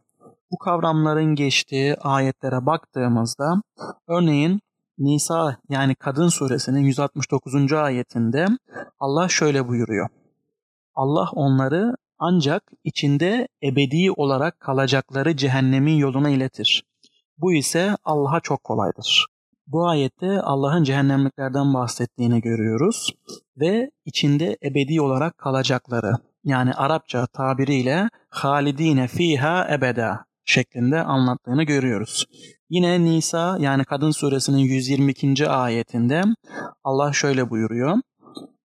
Bu 0.50 0.58
kavramların 0.58 1.34
geçtiği 1.34 1.96
ayetlere 1.96 2.66
baktığımızda 2.66 3.62
örneğin 4.08 4.60
Nisa 4.98 5.56
yani 5.68 5.94
Kadın 5.94 6.28
suresinin 6.28 6.80
169. 6.80 7.72
ayetinde 7.72 8.46
Allah 9.00 9.28
şöyle 9.28 9.68
buyuruyor. 9.68 10.08
Allah 10.94 11.28
onları 11.32 11.96
ancak 12.18 12.62
içinde 12.84 13.48
ebedi 13.62 14.10
olarak 14.16 14.60
kalacakları 14.60 15.36
cehennemin 15.36 15.96
yoluna 15.96 16.30
iletir. 16.30 16.84
Bu 17.38 17.52
ise 17.52 17.96
Allah'a 18.04 18.40
çok 18.40 18.64
kolaydır. 18.64 19.26
Bu 19.72 19.88
ayette 19.88 20.40
Allah'ın 20.40 20.84
cehennemliklerden 20.84 21.74
bahsettiğini 21.74 22.40
görüyoruz 22.40 23.10
ve 23.56 23.90
içinde 24.04 24.56
ebedi 24.64 25.00
olarak 25.00 25.38
kalacakları 25.38 26.12
yani 26.44 26.74
Arapça 26.74 27.26
tabiriyle 27.26 28.08
halidine 28.30 29.08
fiha 29.08 29.68
ebeda 29.74 30.24
şeklinde 30.44 31.02
anlattığını 31.02 31.62
görüyoruz. 31.62 32.26
Yine 32.70 33.04
Nisa 33.04 33.56
yani 33.60 33.84
Kadın 33.84 34.10
suresinin 34.10 34.58
122. 34.58 35.48
ayetinde 35.48 36.22
Allah 36.84 37.12
şöyle 37.12 37.50
buyuruyor. 37.50 37.96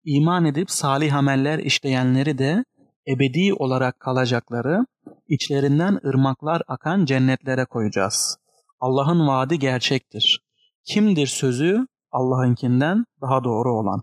İman 0.04 0.44
edip 0.44 0.70
salih 0.70 1.14
ameller 1.14 1.58
işleyenleri 1.58 2.38
de 2.38 2.64
ebedi 3.08 3.54
olarak 3.54 4.00
kalacakları, 4.00 4.86
içlerinden 5.28 6.00
ırmaklar 6.06 6.62
akan 6.68 7.04
cennetlere 7.04 7.64
koyacağız. 7.64 8.36
Allah'ın 8.80 9.28
vaadi 9.28 9.58
gerçektir. 9.58 10.44
Kimdir 10.84 11.26
sözü 11.26 11.86
Allah'ınkinden 12.12 13.04
daha 13.20 13.44
doğru 13.44 13.72
olan. 13.72 14.02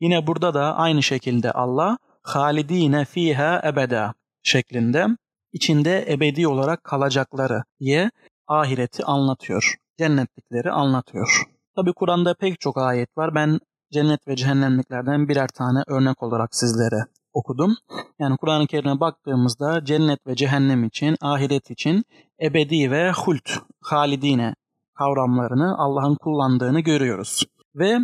Yine 0.00 0.26
burada 0.26 0.54
da 0.54 0.76
aynı 0.76 1.02
şekilde 1.02 1.52
Allah 1.52 1.98
halidine 2.22 3.04
fiha 3.04 3.62
ebeda 3.64 4.14
şeklinde 4.42 5.06
içinde 5.52 6.12
ebedi 6.12 6.48
olarak 6.48 6.84
kalacakları 6.84 7.62
diye 7.80 8.10
ahireti 8.46 9.04
anlatıyor. 9.04 9.74
Cennetlikleri 9.98 10.70
anlatıyor. 10.70 11.42
Tabi 11.76 11.92
Kur'an'da 11.92 12.34
pek 12.34 12.60
çok 12.60 12.78
ayet 12.78 13.18
var. 13.18 13.34
Ben 13.34 13.60
cennet 13.92 14.28
ve 14.28 14.36
cehennemliklerden 14.36 15.28
birer 15.28 15.48
tane 15.48 15.82
örnek 15.86 16.22
olarak 16.22 16.54
sizlere 16.54 17.06
okudum. 17.32 17.76
Yani 18.18 18.36
Kur'an-ı 18.36 18.66
Kerim'e 18.66 19.00
baktığımızda 19.00 19.84
cennet 19.84 20.26
ve 20.26 20.34
cehennem 20.34 20.84
için, 20.84 21.16
ahiret 21.20 21.70
için 21.70 22.04
ebedi 22.42 22.90
ve 22.90 23.12
hult, 23.12 23.50
halidine 23.82 24.54
kavramlarını 24.94 25.78
Allah'ın 25.78 26.14
kullandığını 26.14 26.80
görüyoruz. 26.80 27.44
Ve 27.74 27.98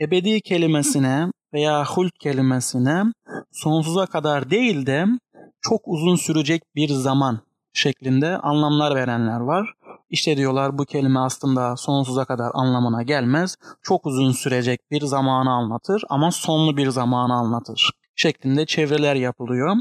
ebedi 0.00 0.40
kelimesine 0.40 1.30
veya 1.52 1.84
hult 1.84 2.18
kelimesine 2.20 3.02
sonsuza 3.52 4.06
kadar 4.06 4.50
değil 4.50 4.86
de 4.86 5.06
çok 5.60 5.80
uzun 5.84 6.16
sürecek 6.16 6.62
bir 6.74 6.88
zaman 6.88 7.40
şeklinde 7.72 8.38
anlamlar 8.38 8.94
verenler 8.94 9.40
var. 9.40 9.72
İşte 10.10 10.36
diyorlar 10.36 10.78
bu 10.78 10.84
kelime 10.84 11.20
aslında 11.20 11.76
sonsuza 11.76 12.24
kadar 12.24 12.50
anlamına 12.54 13.02
gelmez. 13.02 13.56
Çok 13.82 14.06
uzun 14.06 14.32
sürecek 14.32 14.80
bir 14.90 15.00
zamanı 15.00 15.50
anlatır 15.50 16.04
ama 16.08 16.30
sonlu 16.30 16.76
bir 16.76 16.88
zamanı 16.88 17.34
anlatır 17.34 17.90
şeklinde 18.16 18.66
çevreler 18.66 19.14
yapılıyor. 19.14 19.76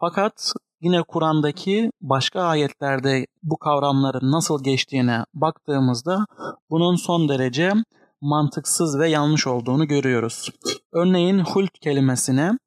Fakat 0.00 0.52
yine 0.84 1.02
Kur'an'daki 1.02 1.90
başka 2.00 2.42
ayetlerde 2.42 3.26
bu 3.42 3.58
kavramların 3.58 4.32
nasıl 4.32 4.64
geçtiğine 4.64 5.24
baktığımızda 5.34 6.26
bunun 6.70 6.96
son 6.96 7.28
derece 7.28 7.72
mantıksız 8.20 8.98
ve 8.98 9.08
yanlış 9.08 9.46
olduğunu 9.46 9.88
görüyoruz. 9.88 10.50
Örneğin 10.92 11.38
hult 11.38 11.72
kelimesine 11.80 12.58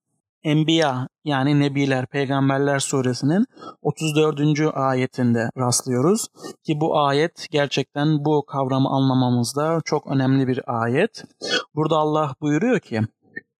Enbiya 0.44 1.08
yani 1.26 1.60
Nebiler, 1.60 2.06
Peygamberler 2.06 2.80
suresinin 2.80 3.46
34. 3.82 4.42
ayetinde 4.74 5.50
rastlıyoruz. 5.58 6.28
Ki 6.64 6.80
bu 6.82 7.00
ayet 7.00 7.48
gerçekten 7.52 8.26
bu 8.26 8.46
kavramı 8.46 8.90
anlamamızda 8.90 9.82
çok 9.86 10.08
önemli 10.08 10.48
bir 10.48 10.82
ayet. 10.82 11.24
Burada 11.76 11.98
Allah 11.98 12.36
buyuruyor 12.42 12.80
ki 12.80 13.02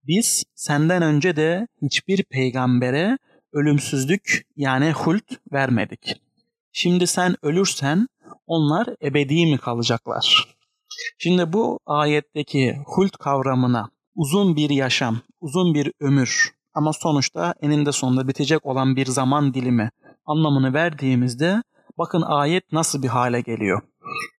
biz 0.08 0.44
senden 0.56 1.02
önce 1.02 1.36
de 1.36 1.68
hiçbir 1.82 2.24
peygambere 2.24 3.18
ölümsüzlük 3.54 4.46
yani 4.56 4.92
hult 4.92 5.26
vermedik. 5.52 6.22
Şimdi 6.72 7.08
sen 7.08 7.36
ölürsen 7.42 8.08
onlar 8.48 8.88
ebedi 9.02 9.46
mi 9.46 9.58
kalacaklar? 9.58 10.56
Şimdi 11.18 11.54
bu 11.54 11.80
ayetteki 11.86 12.78
hult 12.86 13.18
kavramına 13.18 13.90
uzun 14.16 14.56
bir 14.56 14.70
yaşam, 14.70 15.20
uzun 15.42 15.74
bir 15.74 15.94
ömür 16.00 16.52
ama 16.74 16.94
sonuçta 16.94 17.54
eninde 17.62 17.92
sonunda 17.92 18.28
bitecek 18.28 18.66
olan 18.66 18.96
bir 18.96 19.06
zaman 19.06 19.54
dilimi 19.54 19.90
anlamını 20.26 20.74
verdiğimizde 20.74 21.64
bakın 21.98 22.22
ayet 22.22 22.72
nasıl 22.72 23.04
bir 23.04 23.08
hale 23.08 23.42
geliyor. 23.42 23.82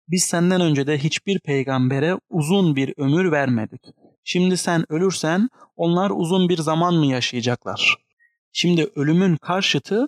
Biz 0.07 0.23
senden 0.23 0.61
önce 0.61 0.87
de 0.87 0.97
hiçbir 0.97 1.39
peygambere 1.39 2.17
uzun 2.29 2.75
bir 2.75 2.93
ömür 2.97 3.31
vermedik. 3.31 3.81
Şimdi 4.23 4.57
sen 4.57 4.85
ölürsen 4.89 5.49
onlar 5.75 6.11
uzun 6.15 6.49
bir 6.49 6.57
zaman 6.57 6.93
mı 6.93 7.05
yaşayacaklar? 7.05 8.08
Şimdi 8.53 8.91
ölümün 8.95 9.35
karşıtı 9.35 10.07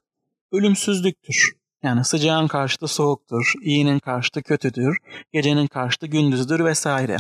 ölümsüzlüktür. 0.52 1.52
Yani 1.84 2.06
sıcağın 2.06 2.48
karşıtı 2.48 2.88
soğuktur, 2.88 3.54
iyinin 3.62 4.00
karşıtı 4.00 4.44
kötüdür, 4.44 4.98
gecenin 5.34 5.68
karşıtı 5.68 6.08
gündüzdür 6.08 6.66
vesaire. 6.66 7.18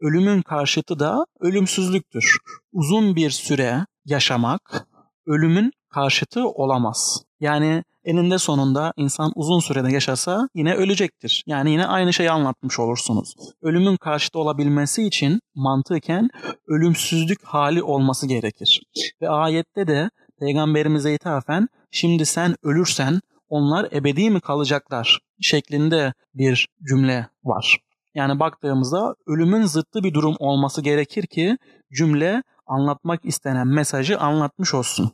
Ölümün 0.00 0.42
karşıtı 0.42 0.98
da 0.98 1.26
ölümsüzlüktür. 1.40 2.38
Uzun 2.72 3.16
bir 3.16 3.30
süre 3.30 3.86
yaşamak 4.04 4.86
ölümün 5.26 5.72
karşıtı 5.88 6.48
olamaz. 6.48 7.22
Yani 7.40 7.84
eninde 8.04 8.38
sonunda 8.38 8.92
insan 8.96 9.32
uzun 9.34 9.60
sürede 9.60 9.92
yaşasa 9.92 10.48
yine 10.54 10.74
ölecektir. 10.74 11.44
Yani 11.46 11.70
yine 11.70 11.86
aynı 11.86 12.12
şeyi 12.12 12.30
anlatmış 12.30 12.78
olursunuz. 12.78 13.34
Ölümün 13.62 13.96
karşıtı 13.96 14.38
olabilmesi 14.38 15.02
için 15.02 15.40
mantıken 15.54 16.28
ölümsüzlük 16.66 17.44
hali 17.44 17.82
olması 17.82 18.26
gerekir. 18.26 18.82
Ve 19.20 19.28
ayette 19.28 19.86
de 19.86 20.10
peygamberimize 20.42 21.14
ithafen 21.14 21.68
şimdi 21.90 22.26
sen 22.26 22.56
ölürsen 22.62 23.20
onlar 23.48 23.88
ebedi 23.92 24.30
mi 24.30 24.40
kalacaklar 24.40 25.18
şeklinde 25.40 26.14
bir 26.34 26.68
cümle 26.88 27.28
var. 27.44 27.78
Yani 28.14 28.40
baktığımızda 28.40 29.14
ölümün 29.26 29.62
zıttı 29.62 30.04
bir 30.04 30.14
durum 30.14 30.36
olması 30.38 30.82
gerekir 30.82 31.26
ki 31.26 31.58
cümle 31.92 32.42
anlatmak 32.66 33.24
istenen 33.24 33.66
mesajı 33.66 34.18
anlatmış 34.18 34.74
olsun. 34.74 35.12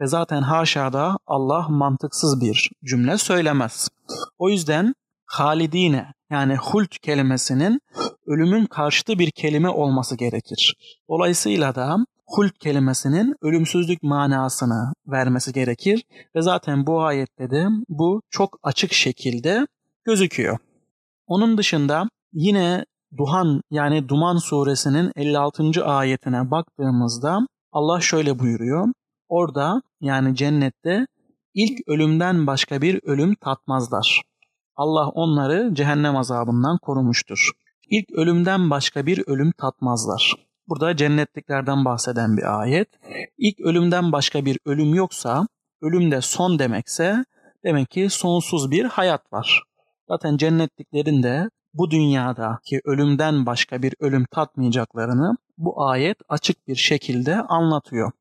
Ve 0.00 0.06
zaten 0.06 0.42
haşada 0.42 1.18
Allah 1.26 1.68
mantıksız 1.68 2.40
bir 2.40 2.70
cümle 2.84 3.18
söylemez. 3.18 3.88
O 4.38 4.48
yüzden 4.48 4.94
halidine 5.26 6.13
yani 6.30 6.56
hult 6.56 6.98
kelimesinin 6.98 7.80
ölümün 8.26 8.66
karşıtı 8.66 9.18
bir 9.18 9.30
kelime 9.30 9.68
olması 9.68 10.16
gerekir. 10.16 10.74
Dolayısıyla 11.08 11.74
da 11.74 11.96
hult 12.26 12.58
kelimesinin 12.58 13.36
ölümsüzlük 13.42 14.02
manasını 14.02 14.92
vermesi 15.06 15.52
gerekir 15.52 16.04
ve 16.36 16.42
zaten 16.42 16.86
bu 16.86 17.02
ayette 17.02 17.50
de 17.50 17.66
bu 17.88 18.22
çok 18.30 18.58
açık 18.62 18.92
şekilde 18.92 19.66
gözüküyor. 20.04 20.58
Onun 21.26 21.58
dışında 21.58 22.08
yine 22.32 22.84
Duhan 23.16 23.62
yani 23.70 24.08
Duman 24.08 24.36
suresinin 24.36 25.12
56. 25.16 25.84
ayetine 25.84 26.50
baktığımızda 26.50 27.38
Allah 27.72 28.00
şöyle 28.00 28.38
buyuruyor. 28.38 28.86
Orada 29.28 29.82
yani 30.00 30.36
cennette 30.36 31.06
ilk 31.54 31.88
ölümden 31.88 32.46
başka 32.46 32.82
bir 32.82 33.00
ölüm 33.02 33.34
tatmazlar. 33.34 34.22
Allah 34.76 35.08
onları 35.08 35.74
cehennem 35.74 36.16
azabından 36.16 36.78
korumuştur. 36.78 37.50
İlk 37.90 38.10
ölümden 38.10 38.70
başka 38.70 39.06
bir 39.06 39.24
ölüm 39.26 39.52
tatmazlar. 39.52 40.34
Burada 40.68 40.96
cennetliklerden 40.96 41.84
bahseden 41.84 42.36
bir 42.36 42.60
ayet. 42.60 42.88
İlk 43.38 43.60
ölümden 43.60 44.12
başka 44.12 44.44
bir 44.44 44.58
ölüm 44.66 44.94
yoksa, 44.94 45.46
ölüm 45.82 46.10
de 46.10 46.20
son 46.20 46.58
demekse 46.58 47.24
demek 47.64 47.90
ki 47.90 48.10
sonsuz 48.10 48.70
bir 48.70 48.84
hayat 48.84 49.32
var. 49.32 49.62
Zaten 50.08 50.36
cennetliklerin 50.36 51.22
de 51.22 51.50
bu 51.74 51.90
dünyadaki 51.90 52.80
ölümden 52.84 53.46
başka 53.46 53.82
bir 53.82 53.94
ölüm 54.00 54.24
tatmayacaklarını 54.30 55.36
bu 55.58 55.86
ayet 55.86 56.16
açık 56.28 56.68
bir 56.68 56.76
şekilde 56.76 57.42
anlatıyor. 57.42 58.12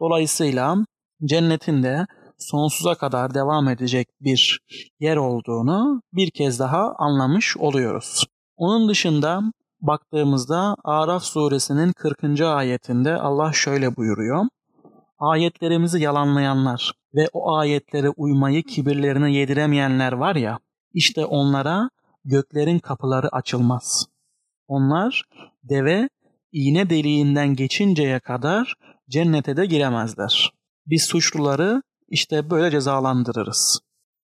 Dolayısıyla 0.00 0.76
cennetin 1.24 1.82
de 1.82 2.06
sonsuza 2.42 2.94
kadar 2.94 3.34
devam 3.34 3.68
edecek 3.68 4.08
bir 4.20 4.60
yer 5.00 5.16
olduğunu 5.16 6.02
bir 6.12 6.30
kez 6.30 6.58
daha 6.58 6.94
anlamış 6.98 7.56
oluyoruz. 7.56 8.24
Onun 8.56 8.88
dışında 8.88 9.42
baktığımızda 9.80 10.76
Araf 10.84 11.22
suresinin 11.22 11.92
40. 11.92 12.40
ayetinde 12.40 13.16
Allah 13.16 13.52
şöyle 13.52 13.96
buyuruyor. 13.96 14.44
Ayetlerimizi 15.18 16.02
yalanlayanlar 16.02 16.92
ve 17.14 17.28
o 17.32 17.56
ayetlere 17.56 18.08
uymayı 18.08 18.62
kibirlerine 18.62 19.32
yediremeyenler 19.32 20.12
var 20.12 20.36
ya, 20.36 20.58
işte 20.94 21.24
onlara 21.24 21.90
göklerin 22.24 22.78
kapıları 22.78 23.28
açılmaz. 23.28 24.06
Onlar 24.68 25.22
deve 25.64 26.08
iğne 26.52 26.90
deliğinden 26.90 27.54
geçinceye 27.54 28.20
kadar 28.20 28.74
cennete 29.08 29.56
de 29.56 29.66
giremezler. 29.66 30.52
Biz 30.86 31.02
suçluları 31.02 31.82
işte 32.12 32.50
böyle 32.50 32.70
cezalandırırız. 32.70 33.80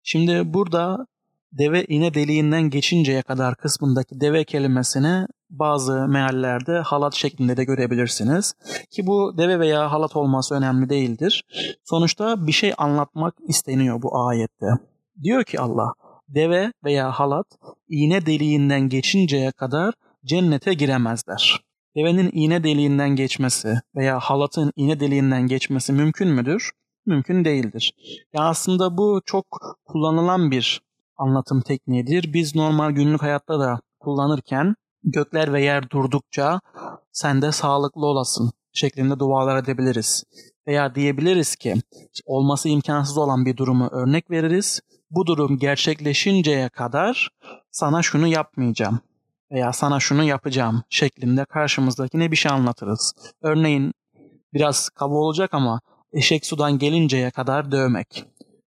Şimdi 0.02 0.54
burada 0.54 1.06
deve 1.52 1.84
iğne 1.84 2.14
deliğinden 2.14 2.70
geçinceye 2.70 3.22
kadar 3.22 3.56
kısmındaki 3.56 4.20
deve 4.20 4.44
kelimesini 4.44 5.26
bazı 5.50 6.08
meallerde 6.08 6.78
halat 6.78 7.14
şeklinde 7.14 7.56
de 7.56 7.64
görebilirsiniz. 7.64 8.54
Ki 8.90 9.06
bu 9.06 9.38
deve 9.38 9.60
veya 9.60 9.92
halat 9.92 10.16
olması 10.16 10.54
önemli 10.54 10.88
değildir. 10.88 11.44
Sonuçta 11.84 12.46
bir 12.46 12.52
şey 12.52 12.74
anlatmak 12.78 13.34
isteniyor 13.48 14.02
bu 14.02 14.18
ayette. 14.26 14.66
Diyor 15.22 15.44
ki 15.44 15.60
Allah, 15.60 15.92
deve 16.28 16.72
veya 16.84 17.10
halat 17.10 17.46
iğne 17.88 18.26
deliğinden 18.26 18.88
geçinceye 18.88 19.52
kadar 19.52 19.94
cennete 20.24 20.74
giremezler. 20.74 21.60
Devenin 21.96 22.30
iğne 22.32 22.64
deliğinden 22.64 23.16
geçmesi 23.16 23.80
veya 23.96 24.20
halatın 24.20 24.72
iğne 24.76 25.00
deliğinden 25.00 25.46
geçmesi 25.46 25.92
mümkün 25.92 26.28
müdür? 26.28 26.70
Mümkün 27.06 27.44
değildir. 27.44 27.94
Ya 28.32 28.42
aslında 28.42 28.96
bu 28.96 29.22
çok 29.26 29.76
kullanılan 29.84 30.50
bir 30.50 30.80
anlatım 31.16 31.60
tekniğidir. 31.60 32.32
Biz 32.32 32.54
normal 32.54 32.90
günlük 32.90 33.22
hayatta 33.22 33.60
da 33.60 33.80
kullanırken 34.00 34.74
gökler 35.04 35.52
ve 35.52 35.62
yer 35.62 35.90
durdukça 35.90 36.60
sen 37.12 37.42
de 37.42 37.52
sağlıklı 37.52 38.06
olasın 38.06 38.52
şeklinde 38.72 39.18
dualar 39.18 39.62
edebiliriz. 39.62 40.24
Veya 40.66 40.94
diyebiliriz 40.94 41.56
ki 41.56 41.74
olması 42.26 42.68
imkansız 42.68 43.18
olan 43.18 43.46
bir 43.46 43.56
durumu 43.56 43.88
örnek 43.92 44.30
veririz. 44.30 44.80
Bu 45.10 45.26
durum 45.26 45.58
gerçekleşinceye 45.58 46.68
kadar 46.68 47.28
sana 47.70 48.02
şunu 48.02 48.26
yapmayacağım 48.26 49.00
veya 49.52 49.72
sana 49.72 50.00
şunu 50.00 50.24
yapacağım 50.24 50.82
şeklinde 50.90 51.44
karşımızdakine 51.44 52.30
bir 52.30 52.36
şey 52.36 52.52
anlatırız. 52.52 53.12
Örneğin 53.42 53.94
biraz 54.54 54.88
kaba 54.88 55.14
olacak 55.14 55.54
ama 55.54 55.80
eşek 56.14 56.46
sudan 56.46 56.78
gelinceye 56.78 57.30
kadar 57.30 57.72
dövmek. 57.72 58.24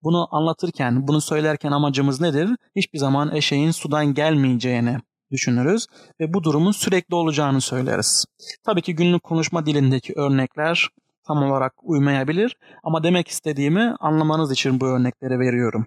Bunu 0.03 0.27
anlatırken, 0.31 1.07
bunu 1.07 1.21
söylerken 1.21 1.71
amacımız 1.71 2.21
nedir? 2.21 2.49
Hiçbir 2.75 2.99
zaman 2.99 3.35
eşeğin 3.35 3.71
sudan 3.71 4.13
gelmeyeceğini 4.13 4.97
düşünürüz 5.31 5.87
ve 6.19 6.33
bu 6.33 6.43
durumun 6.43 6.71
sürekli 6.71 7.15
olacağını 7.15 7.61
söyleriz. 7.61 8.25
Tabii 8.65 8.81
ki 8.81 8.95
günlük 8.95 9.23
konuşma 9.23 9.65
dilindeki 9.65 10.13
örnekler 10.15 10.89
tam 11.27 11.43
olarak 11.43 11.73
uymayabilir 11.83 12.57
ama 12.83 13.03
demek 13.03 13.27
istediğimi 13.27 13.95
anlamanız 13.99 14.51
için 14.51 14.81
bu 14.81 14.85
örnekleri 14.85 15.39
veriyorum. 15.39 15.85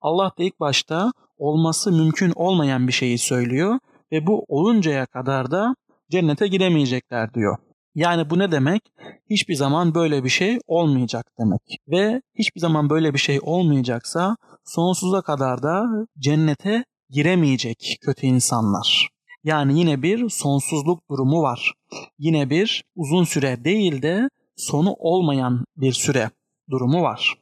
Allah 0.00 0.32
da 0.38 0.44
ilk 0.44 0.60
başta 0.60 1.12
olması 1.38 1.92
mümkün 1.92 2.32
olmayan 2.34 2.88
bir 2.88 2.92
şeyi 2.92 3.18
söylüyor 3.18 3.78
ve 4.12 4.26
bu 4.26 4.44
oluncaya 4.48 5.06
kadar 5.06 5.50
da 5.50 5.76
cennete 6.10 6.46
giremeyecekler 6.46 7.34
diyor. 7.34 7.58
Yani 7.94 8.30
bu 8.30 8.38
ne 8.38 8.52
demek? 8.52 8.82
Hiçbir 9.30 9.54
zaman 9.54 9.94
böyle 9.94 10.24
bir 10.24 10.28
şey 10.28 10.58
olmayacak 10.66 11.26
demek. 11.40 11.78
Ve 11.88 12.22
hiçbir 12.34 12.60
zaman 12.60 12.90
böyle 12.90 13.14
bir 13.14 13.18
şey 13.18 13.38
olmayacaksa 13.42 14.36
sonsuza 14.64 15.22
kadar 15.22 15.62
da 15.62 15.86
cennete 16.18 16.84
giremeyecek 17.10 17.98
kötü 18.00 18.26
insanlar. 18.26 19.08
Yani 19.44 19.78
yine 19.78 20.02
bir 20.02 20.28
sonsuzluk 20.28 21.10
durumu 21.10 21.42
var. 21.42 21.72
Yine 22.18 22.50
bir 22.50 22.84
uzun 22.96 23.24
süre 23.24 23.64
değil 23.64 24.02
de 24.02 24.28
sonu 24.56 24.94
olmayan 24.98 25.64
bir 25.76 25.92
süre 25.92 26.30
durumu 26.70 27.02
var. 27.02 27.34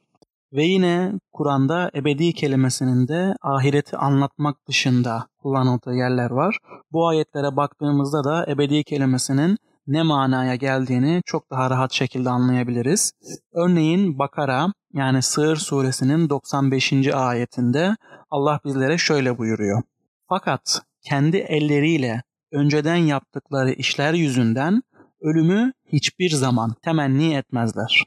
Ve 0.53 0.63
yine 0.63 1.11
Kur'an'da 1.31 1.91
ebedi 1.95 2.33
kelimesinin 2.33 3.07
de 3.07 3.35
ahireti 3.41 3.97
anlatmak 3.97 4.67
dışında 4.67 5.27
kullanıldığı 5.37 5.93
yerler 5.93 6.31
var. 6.31 6.57
Bu 6.91 7.07
ayetlere 7.07 7.55
baktığımızda 7.55 8.23
da 8.23 8.45
ebedi 8.47 8.83
kelimesinin 8.83 9.57
ne 9.87 10.03
manaya 10.03 10.55
geldiğini 10.55 11.21
çok 11.25 11.51
daha 11.51 11.69
rahat 11.69 11.91
şekilde 11.93 12.29
anlayabiliriz. 12.29 13.11
Örneğin 13.53 14.19
Bakara 14.19 14.67
yani 14.93 15.21
Sığır 15.21 15.55
suresinin 15.55 16.29
95. 16.29 16.93
ayetinde 17.13 17.95
Allah 18.29 18.59
bizlere 18.65 18.97
şöyle 18.97 19.37
buyuruyor. 19.37 19.81
Fakat 20.29 20.81
kendi 21.01 21.37
elleriyle 21.37 22.23
önceden 22.51 22.95
yaptıkları 22.95 23.71
işler 23.71 24.13
yüzünden 24.13 24.81
ölümü 25.21 25.73
hiçbir 25.85 26.29
zaman 26.29 26.75
temenni 26.81 27.35
etmezler. 27.35 28.03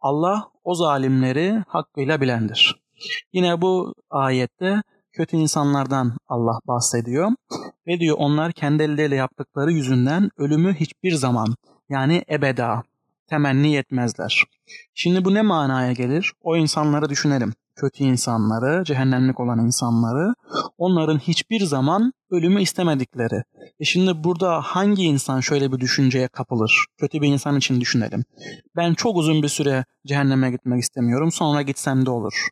Allah 0.00 0.48
o 0.64 0.74
zalimleri 0.74 1.62
hakkıyla 1.68 2.20
bilendir. 2.20 2.84
Yine 3.32 3.60
bu 3.60 3.94
ayette 4.10 4.82
kötü 5.12 5.36
insanlardan 5.36 6.12
Allah 6.28 6.58
bahsediyor. 6.66 7.30
Ve 7.86 8.00
diyor 8.00 8.16
onlar 8.18 8.52
kendi 8.52 8.82
elleriyle 8.82 9.16
yaptıkları 9.16 9.72
yüzünden 9.72 10.30
ölümü 10.36 10.74
hiçbir 10.74 11.12
zaman 11.12 11.54
yani 11.88 12.24
ebeda 12.30 12.82
temenni 13.26 13.76
etmezler. 13.76 14.44
Şimdi 14.94 15.24
bu 15.24 15.34
ne 15.34 15.42
manaya 15.42 15.92
gelir? 15.92 16.32
O 16.42 16.56
insanları 16.56 17.08
düşünelim. 17.08 17.52
Kötü 17.76 18.04
insanları, 18.04 18.84
cehennemlik 18.84 19.40
olan 19.40 19.58
insanları, 19.58 20.34
onların 20.78 21.18
hiçbir 21.18 21.60
zaman 21.60 22.12
ölümü 22.30 22.62
istemedikleri. 22.62 23.42
E 23.80 23.84
şimdi 23.84 24.24
burada 24.24 24.60
hangi 24.60 25.02
insan 25.02 25.40
şöyle 25.40 25.72
bir 25.72 25.80
düşünceye 25.80 26.28
kapılır? 26.28 26.86
Kötü 26.98 27.22
bir 27.22 27.28
insan 27.28 27.56
için 27.56 27.80
düşünelim. 27.80 28.24
Ben 28.76 28.94
çok 28.94 29.16
uzun 29.16 29.42
bir 29.42 29.48
süre 29.48 29.84
cehenneme 30.06 30.50
gitmek 30.50 30.82
istemiyorum, 30.82 31.32
sonra 31.32 31.62
gitsem 31.62 32.06
de 32.06 32.10
olur. 32.10 32.48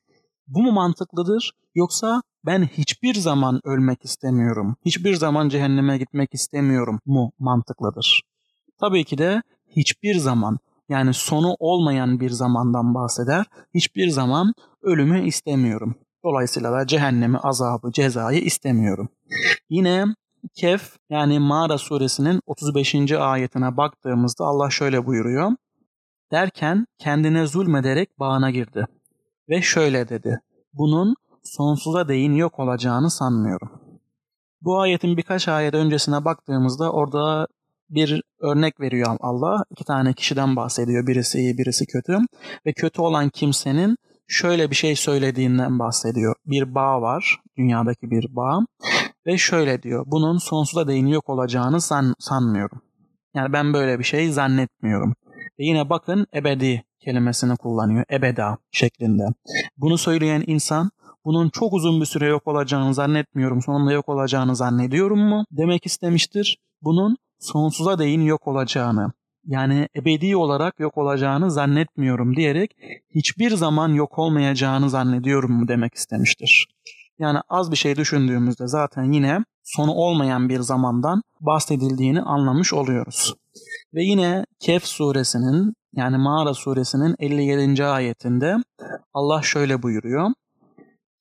Bu 0.47 0.63
mu 0.63 0.73
mantıklıdır? 0.73 1.53
Yoksa 1.75 2.23
ben 2.47 2.63
hiçbir 2.63 3.15
zaman 3.15 3.61
ölmek 3.65 4.05
istemiyorum, 4.05 4.77
hiçbir 4.85 5.15
zaman 5.15 5.49
cehenneme 5.49 5.99
gitmek 5.99 6.35
istemiyorum 6.35 7.01
mu 7.07 7.33
mantıklıdır? 7.39 8.23
Tabii 8.81 9.05
ki 9.05 9.19
de 9.19 9.43
hiçbir 9.77 10.15
zaman 10.15 10.59
yani 10.89 11.15
sonu 11.15 11.57
olmayan 11.59 12.21
bir 12.21 12.31
zamandan 12.31 12.95
bahseder. 12.95 13.47
Hiçbir 13.75 14.09
zaman 14.09 14.55
ölümü 14.83 15.27
istemiyorum. 15.27 15.95
Dolayısıyla 16.25 16.73
da 16.73 16.87
cehennemi, 16.87 17.39
azabı, 17.39 17.93
cezayı 17.93 18.41
istemiyorum. 18.41 19.09
Yine 19.71 20.05
Kehf 20.55 20.97
yani 21.11 21.39
Mağara 21.39 21.79
suresinin 21.79 22.41
35. 22.47 23.13
ayetine 23.13 23.77
baktığımızda 23.77 24.45
Allah 24.45 24.71
şöyle 24.71 25.07
buyuruyor. 25.07 25.51
Derken 26.33 26.87
kendine 26.99 27.47
zulmederek 27.47 28.19
bağına 28.19 28.51
girdi. 28.51 28.87
Ve 29.49 29.63
şöyle 29.63 30.09
dedi. 30.09 30.41
Bunun 30.73 31.15
sonsuza 31.45 32.09
değin 32.09 32.35
yok 32.35 32.59
olacağını 32.59 33.11
sanmıyorum. 33.11 33.71
Bu 34.63 34.81
ayetin 34.81 35.17
birkaç 35.17 35.49
ayet 35.49 35.75
öncesine 35.75 36.25
baktığımızda 36.25 36.93
orada 36.93 37.47
bir 37.91 38.23
örnek 38.41 38.81
veriyor 38.81 39.17
Allah. 39.21 39.65
İki 39.71 39.85
tane 39.85 40.13
kişiden 40.13 40.57
bahsediyor. 40.57 41.07
Birisi 41.07 41.39
iyi, 41.39 41.59
birisi 41.59 41.87
kötü. 41.87 42.19
Ve 42.67 42.73
kötü 42.73 43.01
olan 43.03 43.29
kimsenin 43.29 43.97
şöyle 44.27 44.71
bir 44.71 44.77
şey 44.77 44.97
söylediğinden 44.97 45.79
bahsediyor. 45.79 46.35
Bir 46.47 46.75
bağ 46.75 47.03
var, 47.03 47.41
dünyadaki 47.59 48.11
bir 48.11 48.37
bağ. 48.37 48.61
Ve 49.27 49.39
şöyle 49.39 49.83
diyor, 49.83 50.05
bunun 50.07 50.39
sonsuza 50.39 50.89
değin 50.89 51.07
yok 51.07 51.29
olacağını 51.29 51.81
san, 51.81 52.15
sanmıyorum. 52.19 52.83
Yani 53.35 53.53
ben 53.53 53.75
böyle 53.75 53.99
bir 53.99 54.05
şey 54.05 54.31
zannetmiyorum. 54.31 55.15
Ve 55.59 55.65
yine 55.65 55.91
bakın 55.91 56.27
ebedi 56.35 56.85
kelimesini 57.01 57.57
kullanıyor. 57.57 58.05
Ebeda 58.13 58.59
şeklinde. 58.71 59.23
Bunu 59.77 59.99
söyleyen 59.99 60.45
insan 60.47 60.91
bunun 61.25 61.49
çok 61.49 61.73
uzun 61.73 62.01
bir 62.01 62.07
süre 62.07 62.27
yok 62.27 62.49
olacağını 62.49 62.95
zannetmiyorum, 62.95 63.63
sonunda 63.63 63.93
yok 63.93 64.09
olacağını 64.09 64.57
zannediyorum 64.57 65.21
mu 65.29 65.45
demek 65.51 65.87
istemiştir. 65.87 66.59
Bunun 66.83 67.17
sonsuza 67.39 67.99
değin 67.99 68.21
yok 68.21 68.49
olacağını, 68.49 69.13
yani 69.47 69.89
ebedi 69.97 70.37
olarak 70.37 70.81
yok 70.81 70.99
olacağını 70.99 71.51
zannetmiyorum 71.51 72.37
diyerek 72.37 72.77
hiçbir 73.15 73.51
zaman 73.51 73.89
yok 73.89 74.19
olmayacağını 74.19 74.91
zannediyorum 74.91 75.53
mu 75.53 75.69
demek 75.69 75.95
istemiştir. 75.95 76.69
Yani 77.19 77.39
az 77.49 77.71
bir 77.71 77.77
şey 77.77 77.97
düşündüğümüzde 77.97 78.67
zaten 78.67 79.13
yine 79.13 79.45
sonu 79.65 79.93
olmayan 79.93 80.49
bir 80.49 80.61
zamandan 80.61 81.23
bahsedildiğini 81.41 82.23
anlamış 82.23 82.73
oluyoruz. 82.73 83.35
Ve 83.95 84.03
yine 84.03 84.45
Kehf 84.61 84.85
suresinin 84.85 85.75
yani 85.93 86.19
Mağara 86.19 86.55
suresinin 86.55 87.17
57. 87.19 87.85
ayetinde 87.85 88.57
Allah 89.15 89.43
şöyle 89.43 89.83
buyuruyor. 89.83 90.31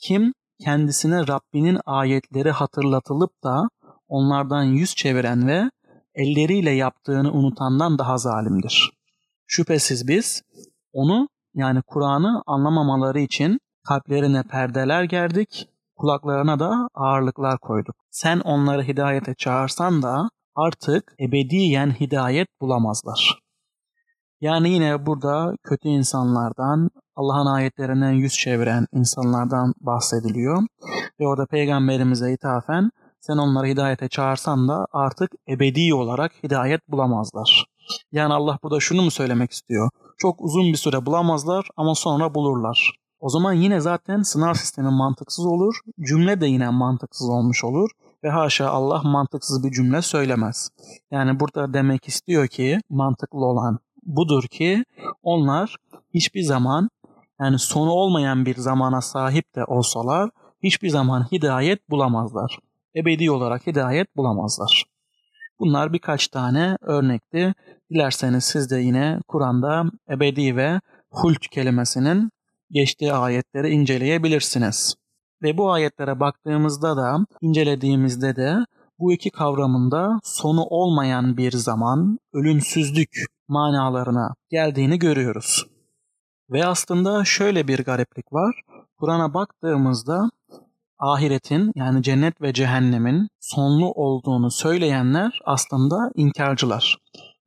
Kim 0.01 0.33
kendisine 0.63 1.27
Rabbinin 1.27 1.79
ayetleri 1.85 2.51
hatırlatılıp 2.51 3.43
da 3.43 3.69
onlardan 4.07 4.63
yüz 4.63 4.95
çeviren 4.95 5.47
ve 5.47 5.69
elleriyle 6.15 6.71
yaptığını 6.71 7.31
unutandan 7.31 7.97
daha 7.97 8.17
zalimdir. 8.17 8.91
Şüphesiz 9.47 10.07
biz 10.07 10.41
onu 10.93 11.27
yani 11.53 11.81
Kur'an'ı 11.87 12.41
anlamamaları 12.45 13.19
için 13.19 13.59
kalplerine 13.87 14.43
perdeler 14.43 15.03
gerdik, 15.03 15.69
kulaklarına 15.95 16.59
da 16.59 16.87
ağırlıklar 16.93 17.59
koyduk. 17.59 17.95
Sen 18.11 18.39
onları 18.39 18.83
hidayete 18.83 19.33
çağırsan 19.35 20.01
da 20.01 20.29
artık 20.55 21.13
ebediyen 21.19 21.89
hidayet 21.99 22.47
bulamazlar. 22.61 23.41
Yani 24.41 24.69
yine 24.69 25.05
burada 25.05 25.55
kötü 25.63 25.87
insanlardan, 25.89 26.89
Allah'ın 27.21 27.45
ayetlerinden 27.45 28.11
yüz 28.11 28.33
çeviren 28.33 28.87
insanlardan 28.93 29.73
bahsediliyor. 29.81 30.63
Ve 31.19 31.27
orada 31.27 31.45
peygamberimize 31.45 32.33
ithafen 32.33 32.91
sen 33.19 33.37
onları 33.37 33.67
hidayete 33.67 34.07
çağırsan 34.09 34.67
da 34.67 34.87
artık 34.91 35.31
ebedi 35.49 35.93
olarak 35.93 36.31
hidayet 36.43 36.89
bulamazlar. 36.89 37.65
Yani 38.11 38.33
Allah 38.33 38.59
burada 38.63 38.79
şunu 38.79 39.01
mu 39.01 39.11
söylemek 39.11 39.51
istiyor? 39.51 39.89
Çok 40.17 40.41
uzun 40.41 40.63
bir 40.63 40.77
süre 40.77 41.05
bulamazlar 41.05 41.67
ama 41.77 41.95
sonra 41.95 42.35
bulurlar. 42.35 42.91
O 43.19 43.29
zaman 43.29 43.53
yine 43.53 43.79
zaten 43.79 44.21
sınav 44.21 44.53
sistemi 44.53 44.89
mantıksız 44.89 45.45
olur, 45.45 45.75
cümle 46.07 46.41
de 46.41 46.47
yine 46.47 46.69
mantıksız 46.69 47.29
olmuş 47.29 47.63
olur 47.63 47.89
ve 48.23 48.29
haşa 48.29 48.69
Allah 48.69 49.01
mantıksız 49.03 49.63
bir 49.63 49.71
cümle 49.71 50.01
söylemez. 50.01 50.69
Yani 51.11 51.39
burada 51.39 51.73
demek 51.73 52.07
istiyor 52.07 52.47
ki 52.47 52.79
mantıklı 52.89 53.45
olan 53.45 53.79
budur 54.03 54.43
ki 54.43 54.85
onlar 55.23 55.75
hiçbir 56.13 56.41
zaman 56.41 56.89
yani 57.41 57.59
sonu 57.59 57.91
olmayan 57.91 58.45
bir 58.45 58.55
zamana 58.55 59.01
sahip 59.01 59.55
de 59.55 59.65
olsalar 59.65 60.29
hiçbir 60.63 60.89
zaman 60.89 61.27
hidayet 61.31 61.89
bulamazlar. 61.89 62.57
Ebedi 62.95 63.31
olarak 63.31 63.67
hidayet 63.67 64.17
bulamazlar. 64.17 64.85
Bunlar 65.59 65.93
birkaç 65.93 66.27
tane 66.27 66.77
örnekti. 66.81 67.53
Dilerseniz 67.91 68.43
siz 68.43 68.71
de 68.71 68.79
yine 68.79 69.19
Kur'an'da 69.27 69.83
ebedi 70.09 70.55
ve 70.55 70.81
hult 71.11 71.47
kelimesinin 71.51 72.29
geçtiği 72.71 73.13
ayetleri 73.13 73.69
inceleyebilirsiniz. 73.69 74.95
Ve 75.43 75.57
bu 75.57 75.71
ayetlere 75.71 76.19
baktığımızda 76.19 76.97
da, 76.97 77.25
incelediğimizde 77.41 78.35
de 78.35 78.55
bu 78.99 79.13
iki 79.13 79.29
kavramında 79.29 80.19
sonu 80.23 80.63
olmayan 80.63 81.37
bir 81.37 81.51
zaman, 81.51 82.19
ölümsüzlük 82.33 83.25
manalarına 83.47 84.33
geldiğini 84.49 84.99
görüyoruz. 84.99 85.70
Ve 86.51 86.65
aslında 86.65 87.25
şöyle 87.25 87.67
bir 87.67 87.79
gariplik 87.79 88.33
var. 88.33 88.61
Kur'an'a 88.97 89.33
baktığımızda 89.33 90.29
ahiretin 90.99 91.71
yani 91.75 92.03
cennet 92.03 92.41
ve 92.41 92.53
cehennemin 92.53 93.27
sonlu 93.39 93.91
olduğunu 93.91 94.51
söyleyenler 94.51 95.39
aslında 95.45 96.11
inkarcılar. 96.15 96.97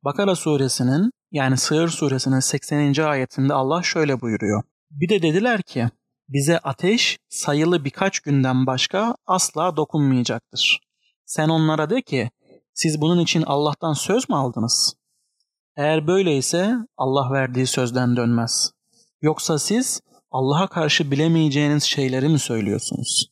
Bakara 0.03 0.35
suresinin 0.35 1.11
yani 1.31 1.57
Sığır 1.57 1.87
suresinin 1.87 2.39
80. 2.39 3.03
ayetinde 3.03 3.53
Allah 3.53 3.83
şöyle 3.83 4.21
buyuruyor. 4.21 4.63
Bir 4.91 5.09
de 5.09 5.21
dediler 5.21 5.61
ki 5.61 5.89
bize 6.29 6.59
ateş 6.59 7.17
sayılı 7.29 7.85
birkaç 7.85 8.19
günden 8.19 8.65
başka 8.65 9.15
asla 9.25 9.77
dokunmayacaktır. 9.77 10.79
Sen 11.25 11.49
onlara 11.49 11.89
de 11.89 12.01
ki 12.01 12.31
siz 12.73 13.01
bunun 13.01 13.19
için 13.19 13.41
Allah'tan 13.41 13.93
söz 13.93 14.29
mü 14.29 14.35
aldınız? 14.35 14.95
Eğer 15.77 16.07
böyleyse 16.07 16.75
Allah 16.97 17.31
verdiği 17.31 17.67
sözden 17.67 18.15
dönmez. 18.15 18.74
Yoksa 19.25 19.59
siz 19.59 20.01
Allah'a 20.31 20.67
karşı 20.67 21.11
bilemeyeceğiniz 21.11 21.83
şeyleri 21.83 22.29
mi 22.29 22.39
söylüyorsunuz? 22.39 23.31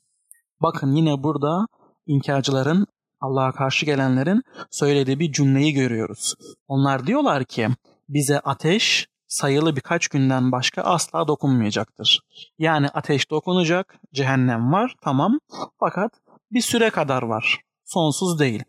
Bakın 0.62 0.96
yine 0.96 1.24
burada 1.24 1.68
inkarcıların, 2.08 2.88
Allah'a 3.22 3.52
karşı 3.52 3.86
gelenlerin 3.86 4.44
söylediği 4.72 5.20
bir 5.20 5.32
cümleyi 5.32 5.74
görüyoruz. 5.74 6.34
Onlar 6.68 7.08
diyorlar 7.08 7.46
ki 7.46 7.68
bize 8.10 8.40
ateş 8.40 9.08
sayılı 9.28 9.76
birkaç 9.76 10.08
günden 10.08 10.52
başka 10.52 10.82
asla 10.82 11.28
dokunmayacaktır. 11.28 12.20
Yani 12.58 12.88
ateş 12.90 13.32
dokunacak, 13.32 14.00
cehennem 14.14 14.74
var 14.74 14.96
tamam 15.02 15.40
fakat 15.80 16.12
bir 16.52 16.62
süre 16.62 16.90
kadar 16.90 17.24
var. 17.24 17.62
Sonsuz 17.86 18.40
değil. 18.40 18.64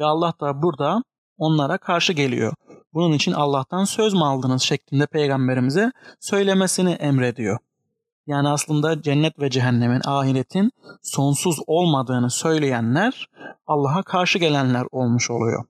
Ve 0.00 0.04
Allah 0.04 0.32
da 0.40 0.62
burada 0.62 1.02
onlara 1.38 1.78
karşı 1.78 2.12
geliyor. 2.12 2.54
Bunun 2.94 3.12
için 3.12 3.32
Allah'tan 3.32 3.84
söz 3.84 4.14
mü 4.14 4.24
aldınız 4.24 4.62
şeklinde 4.62 5.06
peygamberimize 5.06 5.92
söylemesini 6.20 6.90
emrediyor. 6.90 7.58
Yani 8.26 8.48
aslında 8.48 9.02
cennet 9.02 9.38
ve 9.40 9.50
cehennemin, 9.50 10.00
ahiretin 10.06 10.72
sonsuz 11.02 11.58
olmadığını 11.66 12.30
söyleyenler 12.30 13.28
Allah'a 13.66 14.02
karşı 14.02 14.38
gelenler 14.38 14.84
olmuş 14.90 15.30
oluyor. 15.30 15.64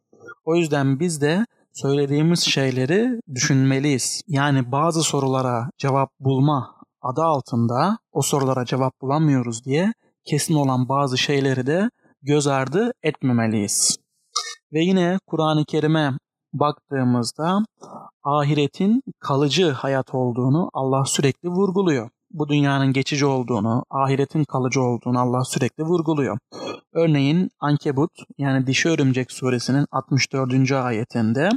O 0.44 0.56
yüzden 0.56 1.00
biz 1.00 1.20
de 1.20 1.46
söylediğimiz 1.72 2.40
şeyleri 2.40 3.20
düşünmeliyiz. 3.34 4.22
Yani 4.28 4.72
bazı 4.72 5.02
sorulara 5.02 5.70
cevap 5.78 6.10
bulma 6.20 6.74
adı 7.02 7.22
altında 7.22 7.98
o 8.12 8.22
sorulara 8.22 8.64
cevap 8.64 9.00
bulamıyoruz 9.00 9.64
diye 9.64 9.92
kesin 10.24 10.54
olan 10.54 10.88
bazı 10.88 11.18
şeyleri 11.18 11.66
de 11.66 11.90
göz 12.22 12.46
ardı 12.46 12.92
etmemeliyiz. 13.02 13.98
Ve 14.72 14.80
yine 14.80 15.18
Kur'an-ı 15.26 15.64
Kerim'e 15.64 16.12
baktığımızda 16.52 17.64
ahiretin 18.22 19.02
kalıcı 19.20 19.70
hayat 19.70 20.14
olduğunu 20.14 20.70
Allah 20.72 21.04
sürekli 21.04 21.48
vurguluyor. 21.48 22.10
Bu 22.30 22.48
dünyanın 22.48 22.92
geçici 22.92 23.26
olduğunu, 23.26 23.84
ahiretin 23.90 24.44
kalıcı 24.44 24.82
olduğunu 24.82 25.20
Allah 25.20 25.44
sürekli 25.44 25.84
vurguluyor. 25.84 26.38
Örneğin 26.92 27.50
Ankebut 27.60 28.10
yani 28.38 28.66
Dişi 28.66 28.88
Örümcek 28.88 29.32
suresinin 29.32 29.86
64. 29.90 30.72
ayetinde 30.72 31.48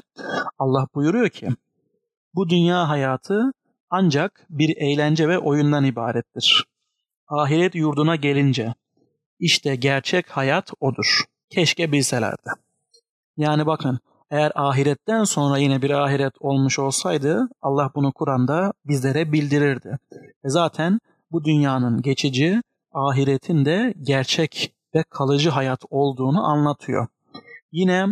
Allah 0.60 0.88
buyuruyor 0.96 1.30
ki 1.30 1.50
bu 2.34 2.50
dünya 2.50 2.90
hayatı 2.90 3.52
ancak 3.90 4.46
bir 4.50 4.78
eğlence 4.78 5.28
ve 5.28 5.40
oyundan 5.40 5.86
ibarettir. 5.86 6.66
Ahiret 7.28 7.76
yurduna 7.76 8.16
gelince 8.16 8.74
işte 9.40 9.76
gerçek 9.76 10.30
hayat 10.30 10.72
odur. 10.80 11.24
Keşke 11.50 11.92
bilselerdi. 11.92 12.50
Yani 13.38 13.66
bakın 13.66 14.00
eğer 14.36 14.52
ahiretten 14.56 15.24
sonra 15.24 15.58
yine 15.58 15.82
bir 15.82 15.90
ahiret 15.90 16.34
olmuş 16.40 16.80
olsaydı 16.80 17.48
Allah 17.62 17.92
bunu 17.96 18.12
Kur'an'da 18.12 18.74
bizlere 18.86 19.32
bildirirdi. 19.32 19.98
E 20.44 20.50
zaten 20.50 21.00
bu 21.32 21.44
dünyanın 21.44 22.02
geçici, 22.02 22.62
ahiretin 22.94 23.66
de 23.66 23.94
gerçek 24.02 24.74
ve 24.96 25.04
kalıcı 25.10 25.50
hayat 25.50 25.84
olduğunu 25.90 26.44
anlatıyor. 26.46 27.08
Yine 27.72 28.06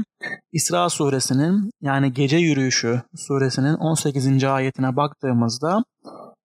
İsra 0.52 0.90
suresinin 0.90 1.72
yani 1.82 2.14
gece 2.14 2.38
yürüyüşü 2.38 3.02
suresinin 3.16 3.74
18. 3.74 4.44
ayetine 4.44 4.96
baktığımızda 4.96 5.84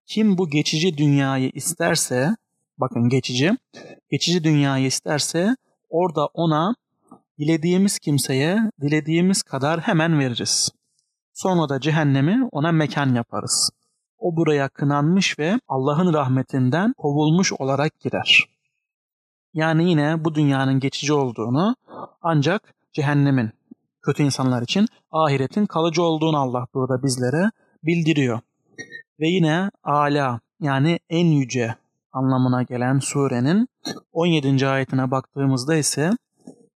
kim 0.07 0.39
bu 0.39 0.51
geçici 0.51 0.99
dünyayı 0.99 1.51
isterse 1.55 2.37
bakın 2.79 3.09
geçici 3.09 3.57
geçici 4.11 4.45
dünyayı 4.45 4.87
isterse 4.87 5.57
orada 5.89 6.27
ona 6.27 6.75
dilediğimiz 7.39 7.99
kimseye 7.99 8.59
dilediğimiz 8.81 9.43
kadar 9.43 9.81
hemen 9.81 10.19
veririz. 10.19 10.71
Sonra 11.33 11.69
da 11.69 11.81
cehennemi 11.81 12.49
ona 12.53 12.73
mekan 12.73 13.15
yaparız. 13.15 13.71
O 14.19 14.37
buraya 14.37 14.69
kınanmış 14.69 15.39
ve 15.39 15.61
Allah'ın 15.69 16.13
rahmetinden 16.13 16.93
kovulmuş 16.97 17.53
olarak 17.53 18.01
girer. 18.01 18.45
Yani 19.55 19.91
yine 19.91 20.25
bu 20.25 20.35
dünyanın 20.35 20.81
geçici 20.81 21.13
olduğunu 21.13 21.77
ancak 22.23 22.75
cehennemin 22.93 23.51
kötü 24.03 24.23
insanlar 24.23 24.63
için 24.63 24.87
ahiretin 25.11 25.67
kalıcı 25.67 26.03
olduğunu 26.03 26.39
Allah 26.39 26.67
burada 26.75 27.03
bizlere 27.03 27.51
bildiriyor. 27.83 28.41
Ve 29.21 29.29
yine 29.29 29.71
ala 29.85 30.41
yani 30.61 30.99
en 31.11 31.27
yüce 31.27 31.75
anlamına 32.13 32.63
gelen 32.63 32.99
surenin 32.99 33.69
17. 34.13 34.69
ayetine 34.69 35.11
baktığımızda 35.11 35.75
ise 35.75 36.11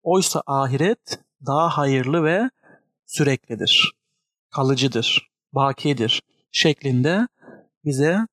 oysa 0.03 0.43
ahiret 0.45 1.19
daha 1.45 1.69
hayırlı 1.69 2.23
ve 2.23 2.49
süreklidir, 3.05 3.93
kalıcıdır, 4.51 5.31
bakidir 5.53 6.21
şeklinde 6.51 7.27
bize 7.85 8.27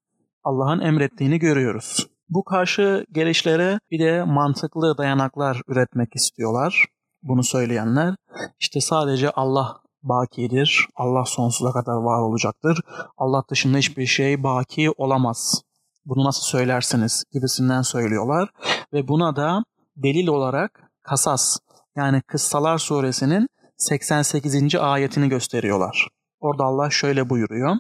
Allah'ın 0.45 0.81
emrettiğini 0.81 1.39
görüyoruz. 1.39 2.07
Bu 2.29 2.45
karşı 2.45 3.07
gelişlere 3.13 3.81
bir 3.91 3.99
de 3.99 4.25
mantıklı 4.25 4.99
dayanaklar 4.99 5.63
üretmek 5.69 6.17
istiyorlar. 6.17 6.85
Bunu 7.23 7.45
söyleyenler 7.45 8.15
işte 8.61 8.81
sadece 8.81 9.31
Allah 9.31 9.81
bakidir, 10.03 10.89
Allah 10.97 11.25
sonsuza 11.25 11.73
kadar 11.73 11.97
var 11.97 12.21
olacaktır. 12.21 12.81
Allah 13.17 13.45
dışında 13.51 13.79
hiçbir 13.79 14.07
şey 14.07 14.43
baki 14.43 14.91
olamaz. 14.91 15.63
Bunu 16.05 16.25
nasıl 16.25 16.43
söylersiniz 16.43 17.25
gibisinden 17.33 17.83
söylüyorlar 17.83 18.49
ve 18.93 19.09
buna 19.09 19.37
da 19.37 19.65
delil 19.97 20.27
olarak 20.27 20.86
Kasas 21.07 21.59
yani 21.97 22.23
Kıssalar 22.23 22.79
suresinin 22.79 23.49
88. 23.77 24.75
ayetini 24.75 25.29
gösteriyorlar. 25.29 26.09
Orada 26.41 26.65
Allah 26.65 26.91
şöyle 26.91 27.31
buyuruyor. 27.31 27.77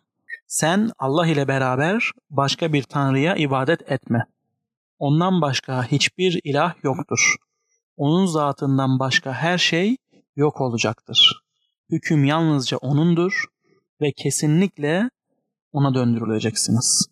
Sen 0.46 0.90
Allah 0.98 1.26
ile 1.26 1.48
beraber 1.48 2.10
başka 2.30 2.72
bir 2.72 2.82
tanrıya 2.82 3.36
ibadet 3.36 3.92
etme. 3.92 4.26
Ondan 4.98 5.40
başka 5.40 5.84
hiçbir 5.84 6.40
ilah 6.44 6.74
yoktur. 6.82 7.34
Onun 7.96 8.26
zatından 8.26 8.98
başka 8.98 9.32
her 9.32 9.58
şey 9.58 9.96
yok 10.36 10.60
olacaktır. 10.60 11.42
Hüküm 11.90 12.24
yalnızca 12.24 12.76
O'nundur 12.76 13.44
ve 14.00 14.12
kesinlikle 14.12 15.10
O'na 15.72 15.94
döndürüleceksiniz. 15.94 17.06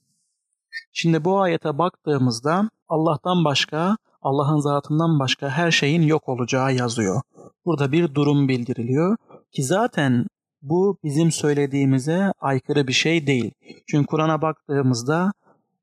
Şimdi 0.93 1.25
bu 1.25 1.41
ayete 1.41 1.79
baktığımızda 1.79 2.71
Allah'tan 2.89 3.45
başka, 3.45 3.97
Allah'ın 4.25 4.59
zatından 4.59 5.19
başka 5.19 5.51
her 5.51 5.71
şeyin 5.71 6.03
yok 6.03 6.29
olacağı 6.29 6.75
yazıyor. 6.75 7.23
Burada 7.65 7.93
bir 7.93 8.15
durum 8.15 8.49
bildiriliyor 8.49 9.17
ki 9.53 9.63
zaten 9.63 10.27
bu 10.63 10.99
bizim 11.05 11.33
söylediğimize 11.33 12.33
aykırı 12.41 12.87
bir 12.89 12.93
şey 12.93 13.27
değil. 13.27 13.53
Çünkü 13.87 14.07
Kur'an'a 14.07 14.43
baktığımızda 14.43 15.33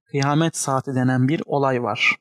kıyamet 0.06 0.58
saati 0.58 0.96
denen 0.96 1.28
bir 1.28 1.42
olay 1.46 1.84
var. 1.84 2.16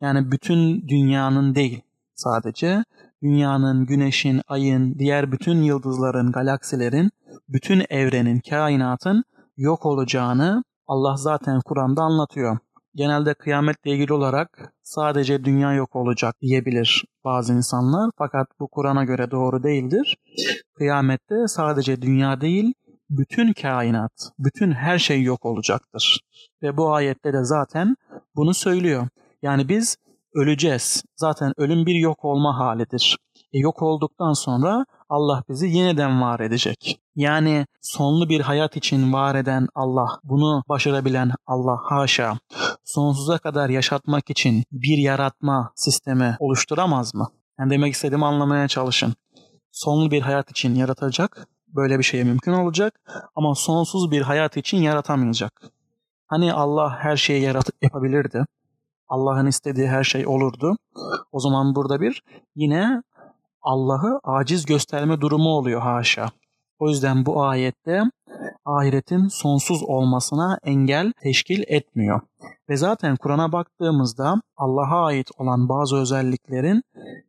Yani 0.00 0.30
bütün 0.30 0.88
dünyanın 0.88 1.54
değil 1.54 1.82
sadece 2.14 2.84
dünyanın, 3.22 3.86
güneşin, 3.86 4.40
ayın, 4.48 4.98
diğer 4.98 5.32
bütün 5.32 5.62
yıldızların, 5.62 6.32
galaksilerin, 6.32 7.10
bütün 7.48 7.84
evrenin, 7.90 8.40
kainatın 8.50 9.24
yok 9.56 9.86
olacağını 9.86 10.64
Allah 10.86 11.16
zaten 11.16 11.60
Kur'an'da 11.64 12.02
anlatıyor. 12.02 12.58
Genelde 12.94 13.34
kıyametle 13.34 13.90
ilgili 13.90 14.12
olarak 14.12 14.72
sadece 14.82 15.44
dünya 15.44 15.72
yok 15.72 15.96
olacak 15.96 16.34
diyebilir 16.40 17.04
bazı 17.24 17.52
insanlar. 17.54 18.10
Fakat 18.18 18.46
bu 18.60 18.68
Kur'an'a 18.68 19.04
göre 19.04 19.30
doğru 19.30 19.62
değildir. 19.62 20.16
Kıyamette 20.74 21.34
sadece 21.48 22.02
dünya 22.02 22.40
değil, 22.40 22.74
bütün 23.10 23.52
kainat, 23.52 24.12
bütün 24.38 24.72
her 24.72 24.98
şey 24.98 25.22
yok 25.22 25.46
olacaktır. 25.46 26.20
Ve 26.62 26.76
bu 26.76 26.94
ayette 26.94 27.32
de 27.32 27.44
zaten 27.44 27.96
bunu 28.36 28.54
söylüyor. 28.54 29.08
Yani 29.42 29.68
biz 29.68 29.96
öleceğiz. 30.34 31.02
Zaten 31.16 31.52
ölüm 31.56 31.86
bir 31.86 31.94
yok 31.94 32.24
olma 32.24 32.58
halidir. 32.58 33.18
Yok 33.52 33.82
olduktan 33.82 34.32
sonra 34.32 34.86
Allah 35.08 35.42
bizi 35.48 35.66
yeniden 35.68 36.22
var 36.22 36.40
edecek. 36.40 37.00
Yani 37.16 37.66
sonlu 37.80 38.28
bir 38.28 38.40
hayat 38.40 38.76
için 38.76 39.12
var 39.12 39.34
eden 39.34 39.68
Allah, 39.74 40.20
bunu 40.24 40.62
başarabilen 40.68 41.30
Allah 41.46 41.78
haşa, 41.82 42.38
sonsuza 42.84 43.38
kadar 43.38 43.68
yaşatmak 43.68 44.30
için 44.30 44.64
bir 44.72 44.98
yaratma 44.98 45.72
sistemi 45.74 46.36
oluşturamaz 46.38 47.14
mı? 47.14 47.28
Yani 47.58 47.70
demek 47.70 47.94
istediğimi 47.94 48.26
anlamaya 48.26 48.68
çalışın. 48.68 49.14
Sonlu 49.72 50.10
bir 50.10 50.20
hayat 50.20 50.50
için 50.50 50.74
yaratacak, 50.74 51.48
böyle 51.68 51.98
bir 51.98 52.04
şey 52.04 52.24
mümkün 52.24 52.52
olacak 52.52 53.00
ama 53.34 53.54
sonsuz 53.54 54.10
bir 54.10 54.22
hayat 54.22 54.56
için 54.56 54.78
yaratamayacak. 54.78 55.62
Hani 56.26 56.52
Allah 56.52 56.96
her 56.98 57.16
şeyi 57.16 57.42
yaratıp 57.42 57.74
yapabilirdi. 57.82 58.44
Allah'ın 59.08 59.46
istediği 59.46 59.88
her 59.88 60.04
şey 60.04 60.26
olurdu. 60.26 60.76
O 61.32 61.40
zaman 61.40 61.74
burada 61.74 62.00
bir 62.00 62.22
yine 62.54 63.02
Allah'ı 63.62 64.20
aciz 64.24 64.66
gösterme 64.66 65.20
durumu 65.20 65.48
oluyor 65.48 65.80
haşa. 65.80 66.30
O 66.78 66.88
yüzden 66.88 67.26
bu 67.26 67.44
ayette 67.44 68.02
ahiretin 68.64 69.28
sonsuz 69.28 69.82
olmasına 69.82 70.58
engel 70.62 71.12
teşkil 71.22 71.62
etmiyor. 71.66 72.20
Ve 72.68 72.76
zaten 72.76 73.16
Kur'an'a 73.16 73.52
baktığımızda 73.52 74.42
Allah'a 74.56 75.04
ait 75.04 75.30
olan 75.38 75.68
bazı 75.68 75.96
özelliklerin 75.96 76.82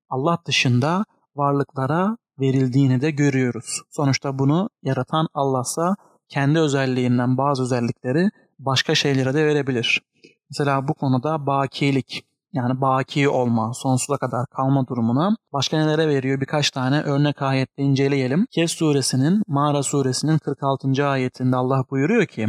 Allah 0.10 0.38
dışında 0.46 1.06
varlıklara 1.36 2.18
verildiğini 2.40 3.02
de 3.02 3.12
görüyoruz. 3.12 3.82
Sonuçta 3.90 4.40
bunu 4.40 4.70
yaratan 4.84 5.28
Allah'sa 5.34 5.96
kendi 6.30 6.60
özelliğinden 6.60 7.38
bazı 7.38 7.64
özellikleri 7.64 8.30
başka 8.60 8.96
şeylere 8.96 9.34
de 9.34 9.46
verebilir. 9.46 10.02
Mesela 10.50 10.88
bu 10.88 10.94
konuda 10.94 11.46
bakilik 11.46 12.26
yani 12.54 12.82
baki 12.82 13.30
olma, 13.30 13.74
sonsuza 13.74 14.18
kadar 14.18 14.46
kalma 14.48 14.88
durumuna 14.88 15.36
başka 15.54 15.78
nelere 15.78 16.08
veriyor 16.08 16.42
birkaç 16.42 16.72
tane 16.72 17.02
örnek 17.02 17.42
ayette 17.42 17.84
inceleyelim. 17.84 18.46
Kehf 18.52 18.72
suresinin, 18.72 19.44
Mağara 19.48 19.84
suresinin 19.84 20.38
46. 20.38 21.08
ayetinde 21.08 21.56
Allah 21.56 21.84
buyuruyor 21.92 22.26
ki 22.26 22.48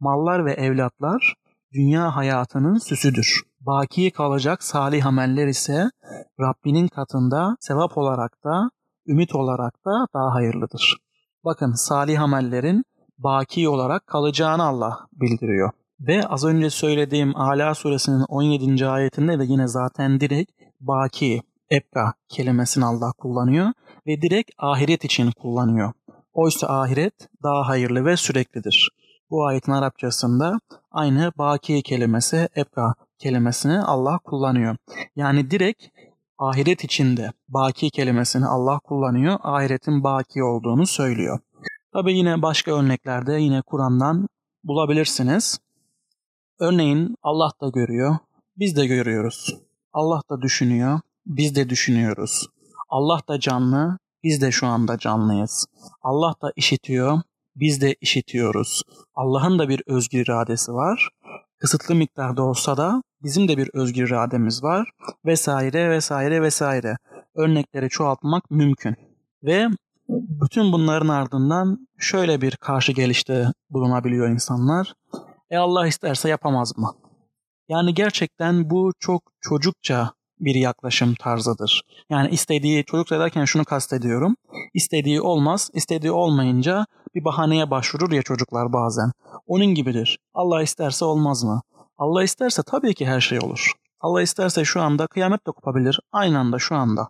Mallar 0.00 0.44
ve 0.44 0.52
evlatlar 0.52 1.34
dünya 1.72 2.16
hayatının 2.16 2.78
süsüdür. 2.78 3.42
Baki 3.60 4.10
kalacak 4.10 4.62
salih 4.62 5.06
ameller 5.06 5.46
ise 5.46 5.90
Rabbinin 6.40 6.88
katında 6.88 7.56
sevap 7.60 7.98
olarak 7.98 8.44
da 8.44 8.70
ümit 9.06 9.34
olarak 9.34 9.74
da 9.86 10.06
daha 10.14 10.34
hayırlıdır. 10.34 10.96
Bakın 11.44 11.72
salih 11.72 12.22
amellerin 12.22 12.84
baki 13.18 13.68
olarak 13.68 14.06
kalacağını 14.06 14.62
Allah 14.64 14.98
bildiriyor. 15.12 15.70
Ve 16.00 16.26
az 16.26 16.44
önce 16.44 16.70
söylediğim 16.70 17.36
Ala 17.36 17.74
suresinin 17.74 18.24
17. 18.28 18.86
ayetinde 18.86 19.38
de 19.38 19.44
yine 19.44 19.68
zaten 19.68 20.20
direkt 20.20 20.52
baki, 20.80 21.42
ebka 21.72 22.14
kelimesini 22.28 22.84
Allah 22.84 23.12
kullanıyor 23.18 23.72
ve 24.06 24.22
direkt 24.22 24.50
ahiret 24.58 25.04
için 25.04 25.30
kullanıyor. 25.30 25.92
Oysa 26.32 26.66
ahiret 26.66 27.14
daha 27.42 27.68
hayırlı 27.68 28.04
ve 28.04 28.16
süreklidir. 28.16 28.90
Bu 29.30 29.46
ayetin 29.46 29.72
Arapçasında 29.72 30.60
aynı 30.90 31.32
baki 31.38 31.82
kelimesi, 31.82 32.48
ebka 32.56 32.94
kelimesini 33.18 33.80
Allah 33.80 34.18
kullanıyor. 34.18 34.76
Yani 35.16 35.50
direkt 35.50 35.84
ahiret 36.38 36.84
içinde 36.84 37.32
baki 37.48 37.90
kelimesini 37.90 38.46
Allah 38.46 38.78
kullanıyor, 38.78 39.38
ahiretin 39.42 40.04
baki 40.04 40.42
olduğunu 40.42 40.86
söylüyor. 40.86 41.38
Tabi 41.92 42.12
yine 42.12 42.42
başka 42.42 42.78
örneklerde 42.78 43.32
yine 43.32 43.62
Kur'an'dan 43.62 44.28
bulabilirsiniz. 44.64 45.58
Örneğin 46.60 47.16
Allah 47.22 47.52
da 47.60 47.68
görüyor, 47.68 48.16
biz 48.56 48.76
de 48.76 48.86
görüyoruz. 48.86 49.56
Allah 49.92 50.22
da 50.30 50.42
düşünüyor, 50.42 51.00
biz 51.26 51.56
de 51.56 51.68
düşünüyoruz. 51.68 52.46
Allah 52.88 53.20
da 53.28 53.40
canlı, 53.40 53.98
biz 54.22 54.42
de 54.42 54.50
şu 54.50 54.66
anda 54.66 54.98
canlıyız. 54.98 55.66
Allah 56.02 56.34
da 56.42 56.52
işitiyor, 56.56 57.20
biz 57.56 57.80
de 57.80 57.94
işitiyoruz. 58.00 58.82
Allah'ın 59.14 59.58
da 59.58 59.68
bir 59.68 59.82
özgür 59.86 60.20
iradesi 60.20 60.72
var. 60.72 61.08
Kısıtlı 61.58 61.94
miktarda 61.94 62.42
olsa 62.42 62.76
da 62.76 63.02
bizim 63.22 63.48
de 63.48 63.58
bir 63.58 63.70
özgür 63.74 64.08
irademiz 64.08 64.62
var. 64.62 64.90
Vesaire 65.26 65.90
vesaire 65.90 66.42
vesaire. 66.42 66.96
Örnekleri 67.34 67.88
çoğaltmak 67.88 68.50
mümkün. 68.50 68.96
Ve 69.42 69.66
bütün 70.08 70.72
bunların 70.72 71.08
ardından 71.08 71.88
şöyle 71.98 72.40
bir 72.40 72.56
karşı 72.56 72.92
gelişte 72.92 73.46
bulunabiliyor 73.70 74.28
insanlar. 74.28 74.94
E 75.50 75.56
Allah 75.56 75.86
isterse 75.86 76.28
yapamaz 76.28 76.78
mı? 76.78 76.94
Yani 77.68 77.94
gerçekten 77.94 78.70
bu 78.70 78.92
çok 79.00 79.22
çocukça 79.40 80.12
bir 80.40 80.54
yaklaşım 80.54 81.14
tarzıdır. 81.14 81.82
Yani 82.10 82.28
istediği, 82.30 82.84
çocuk 82.84 83.10
derken 83.10 83.44
şunu 83.44 83.64
kastediyorum. 83.64 84.36
İstediği 84.74 85.20
olmaz, 85.20 85.70
istediği 85.74 86.12
olmayınca 86.12 86.86
bir 87.14 87.24
bahaneye 87.24 87.70
başvurur 87.70 88.12
ya 88.12 88.22
çocuklar 88.22 88.72
bazen. 88.72 89.12
Onun 89.46 89.66
gibidir. 89.66 90.18
Allah 90.34 90.62
isterse 90.62 91.04
olmaz 91.04 91.44
mı? 91.44 91.62
Allah 91.98 92.22
isterse 92.22 92.62
tabii 92.62 92.94
ki 92.94 93.06
her 93.06 93.20
şey 93.20 93.38
olur. 93.38 93.72
Allah 94.00 94.22
isterse 94.22 94.64
şu 94.64 94.80
anda 94.80 95.06
kıyamet 95.06 95.46
de 95.46 95.50
kopabilir. 95.50 96.00
Aynı 96.12 96.38
anda 96.38 96.58
şu 96.58 96.76
anda. 96.76 97.08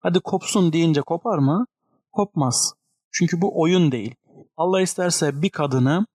Hadi 0.00 0.20
kopsun 0.20 0.72
deyince 0.72 1.02
kopar 1.02 1.38
mı? 1.38 1.66
Kopmaz. 2.12 2.74
Çünkü 3.12 3.40
bu 3.40 3.60
oyun 3.60 3.92
değil. 3.92 4.14
Allah 4.56 4.80
isterse 4.80 5.42
bir 5.42 5.50
kadını 5.50 6.06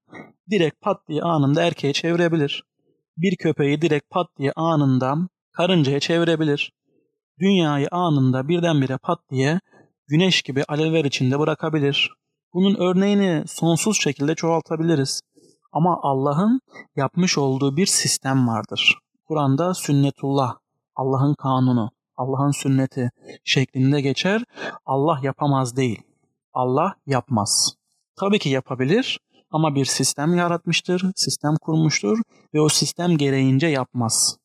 direkt 0.52 0.82
pat 0.82 1.08
diye 1.08 1.22
anında 1.22 1.64
erkeğe 1.64 1.94
çevirebilir. 1.94 2.64
Bir 3.18 3.36
köpeği 3.38 3.82
direkt 3.82 4.10
pat 4.10 4.28
diye 4.38 4.52
anında 4.56 5.16
karıncaya 5.52 6.00
çevirebilir. 6.00 6.74
Dünyayı 7.40 7.88
anında 7.92 8.48
birdenbire 8.48 8.98
pat 8.98 9.20
diye 9.32 9.60
güneş 10.08 10.42
gibi 10.42 10.64
alevler 10.68 11.06
içinde 11.06 11.40
bırakabilir. 11.40 12.12
Bunun 12.54 12.76
örneğini 12.76 13.44
sonsuz 13.48 14.02
şekilde 14.02 14.36
çoğaltabiliriz. 14.36 15.22
Ama 15.72 16.00
Allah'ın 16.04 16.62
yapmış 16.96 17.38
olduğu 17.38 17.78
bir 17.78 17.86
sistem 17.86 18.48
vardır. 18.48 18.98
Kur'an'da 19.28 19.74
sünnetullah, 19.74 20.56
Allah'ın 20.96 21.34
kanunu, 21.34 21.92
Allah'ın 22.18 22.52
sünneti 22.52 23.12
şeklinde 23.44 24.02
geçer. 24.02 24.44
Allah 24.86 25.20
yapamaz 25.24 25.78
değil. 25.78 26.02
Allah 26.54 26.96
yapmaz. 27.06 27.76
Tabii 28.20 28.40
ki 28.40 28.50
yapabilir 28.50 29.20
ama 29.52 29.76
bir 29.76 29.86
sistem 29.86 30.36
yaratmıştır, 30.36 31.12
sistem 31.16 31.56
kurmuştur 31.62 32.20
ve 32.54 32.62
o 32.62 32.70
sistem 32.70 33.18
gereğince 33.18 33.68
yapmaz. 33.68 34.38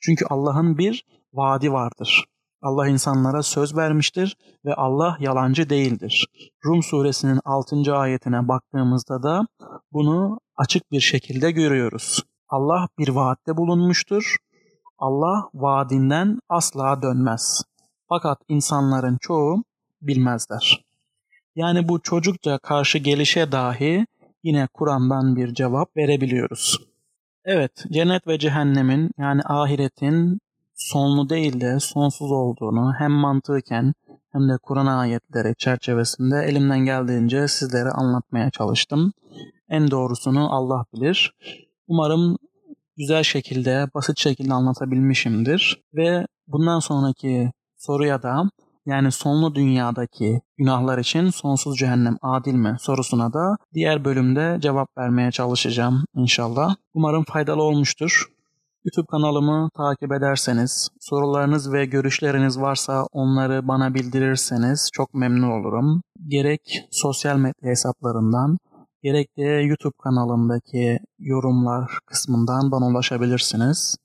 Çünkü 0.00 0.24
Allah'ın 0.30 0.78
bir 0.78 1.04
vaadi 1.32 1.72
vardır. 1.72 2.24
Allah 2.62 2.88
insanlara 2.88 3.42
söz 3.42 3.76
vermiştir 3.76 4.36
ve 4.64 4.74
Allah 4.74 5.16
yalancı 5.20 5.70
değildir. 5.70 6.26
Rum 6.64 6.82
suresinin 6.82 7.40
6. 7.44 7.96
ayetine 7.96 8.48
baktığımızda 8.48 9.22
da 9.22 9.46
bunu 9.92 10.40
açık 10.56 10.92
bir 10.92 11.00
şekilde 11.00 11.50
görüyoruz. 11.50 12.22
Allah 12.48 12.88
bir 12.98 13.08
vaatte 13.08 13.56
bulunmuştur. 13.56 14.36
Allah 14.98 15.50
vaadinden 15.54 16.38
asla 16.48 17.02
dönmez. 17.02 17.62
Fakat 18.08 18.38
insanların 18.48 19.18
çoğu 19.20 19.64
bilmezler. 20.02 20.84
Yani 21.56 21.88
bu 21.88 22.02
çocukça 22.02 22.58
karşı 22.58 22.98
gelişe 22.98 23.52
dahi 23.52 24.06
yine 24.42 24.68
Kur'an'dan 24.74 25.36
bir 25.36 25.54
cevap 25.54 25.96
verebiliyoruz. 25.96 26.78
Evet, 27.44 27.84
cennet 27.90 28.26
ve 28.26 28.38
cehennemin 28.38 29.10
yani 29.18 29.42
ahiretin 29.44 30.38
sonlu 30.74 31.28
değil 31.28 31.60
de 31.60 31.80
sonsuz 31.80 32.32
olduğunu 32.32 32.92
hem 32.98 33.10
mantıken 33.10 33.94
hem 34.32 34.48
de 34.48 34.58
Kur'an 34.62 34.86
ayetleri 34.86 35.54
çerçevesinde 35.58 36.36
elimden 36.48 36.78
geldiğince 36.84 37.48
sizlere 37.48 37.88
anlatmaya 37.88 38.50
çalıştım. 38.50 39.12
En 39.68 39.90
doğrusunu 39.90 40.54
Allah 40.54 40.84
bilir. 40.94 41.34
Umarım 41.88 42.38
güzel 42.96 43.22
şekilde, 43.22 43.86
basit 43.94 44.18
şekilde 44.18 44.54
anlatabilmişimdir. 44.54 45.82
Ve 45.94 46.26
bundan 46.46 46.78
sonraki 46.78 47.52
soruya 47.76 48.22
da 48.22 48.50
yani 48.88 49.12
sonlu 49.12 49.54
dünyadaki 49.54 50.40
günahlar 50.58 50.98
için 50.98 51.30
sonsuz 51.30 51.76
cehennem 51.78 52.16
adil 52.22 52.54
mi 52.54 52.76
sorusuna 52.80 53.32
da 53.32 53.56
diğer 53.74 54.04
bölümde 54.04 54.58
cevap 54.60 54.98
vermeye 54.98 55.30
çalışacağım 55.30 56.04
inşallah. 56.14 56.76
Umarım 56.94 57.24
faydalı 57.24 57.62
olmuştur. 57.62 58.26
YouTube 58.84 59.06
kanalımı 59.10 59.70
takip 59.76 60.12
ederseniz, 60.12 60.88
sorularınız 61.00 61.72
ve 61.72 61.84
görüşleriniz 61.84 62.60
varsa 62.60 63.04
onları 63.12 63.68
bana 63.68 63.94
bildirirseniz 63.94 64.90
çok 64.92 65.14
memnun 65.14 65.50
olurum. 65.50 66.02
Gerek 66.28 66.88
sosyal 66.90 67.36
medya 67.36 67.70
hesaplarından, 67.70 68.58
gerek 69.02 69.36
de 69.36 69.42
YouTube 69.42 69.96
kanalımdaki 70.02 70.98
yorumlar 71.18 71.98
kısmından 72.06 72.70
bana 72.70 72.86
ulaşabilirsiniz. 72.86 73.96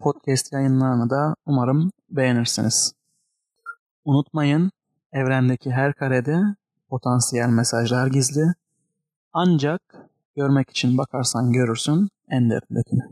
Podcast 0.00 0.52
yayınlarını 0.52 1.10
da 1.10 1.34
umarım 1.46 1.90
beğenirsiniz. 2.10 2.97
Unutmayın, 4.04 4.70
evrendeki 5.12 5.70
her 5.70 5.94
karede 5.94 6.40
potansiyel 6.88 7.48
mesajlar 7.48 8.06
gizli. 8.06 8.54
Ancak 9.32 9.82
görmek 10.36 10.70
için 10.70 10.98
bakarsan 10.98 11.52
görürsün 11.52 12.08
en 12.28 12.50
derindekini. 12.50 13.02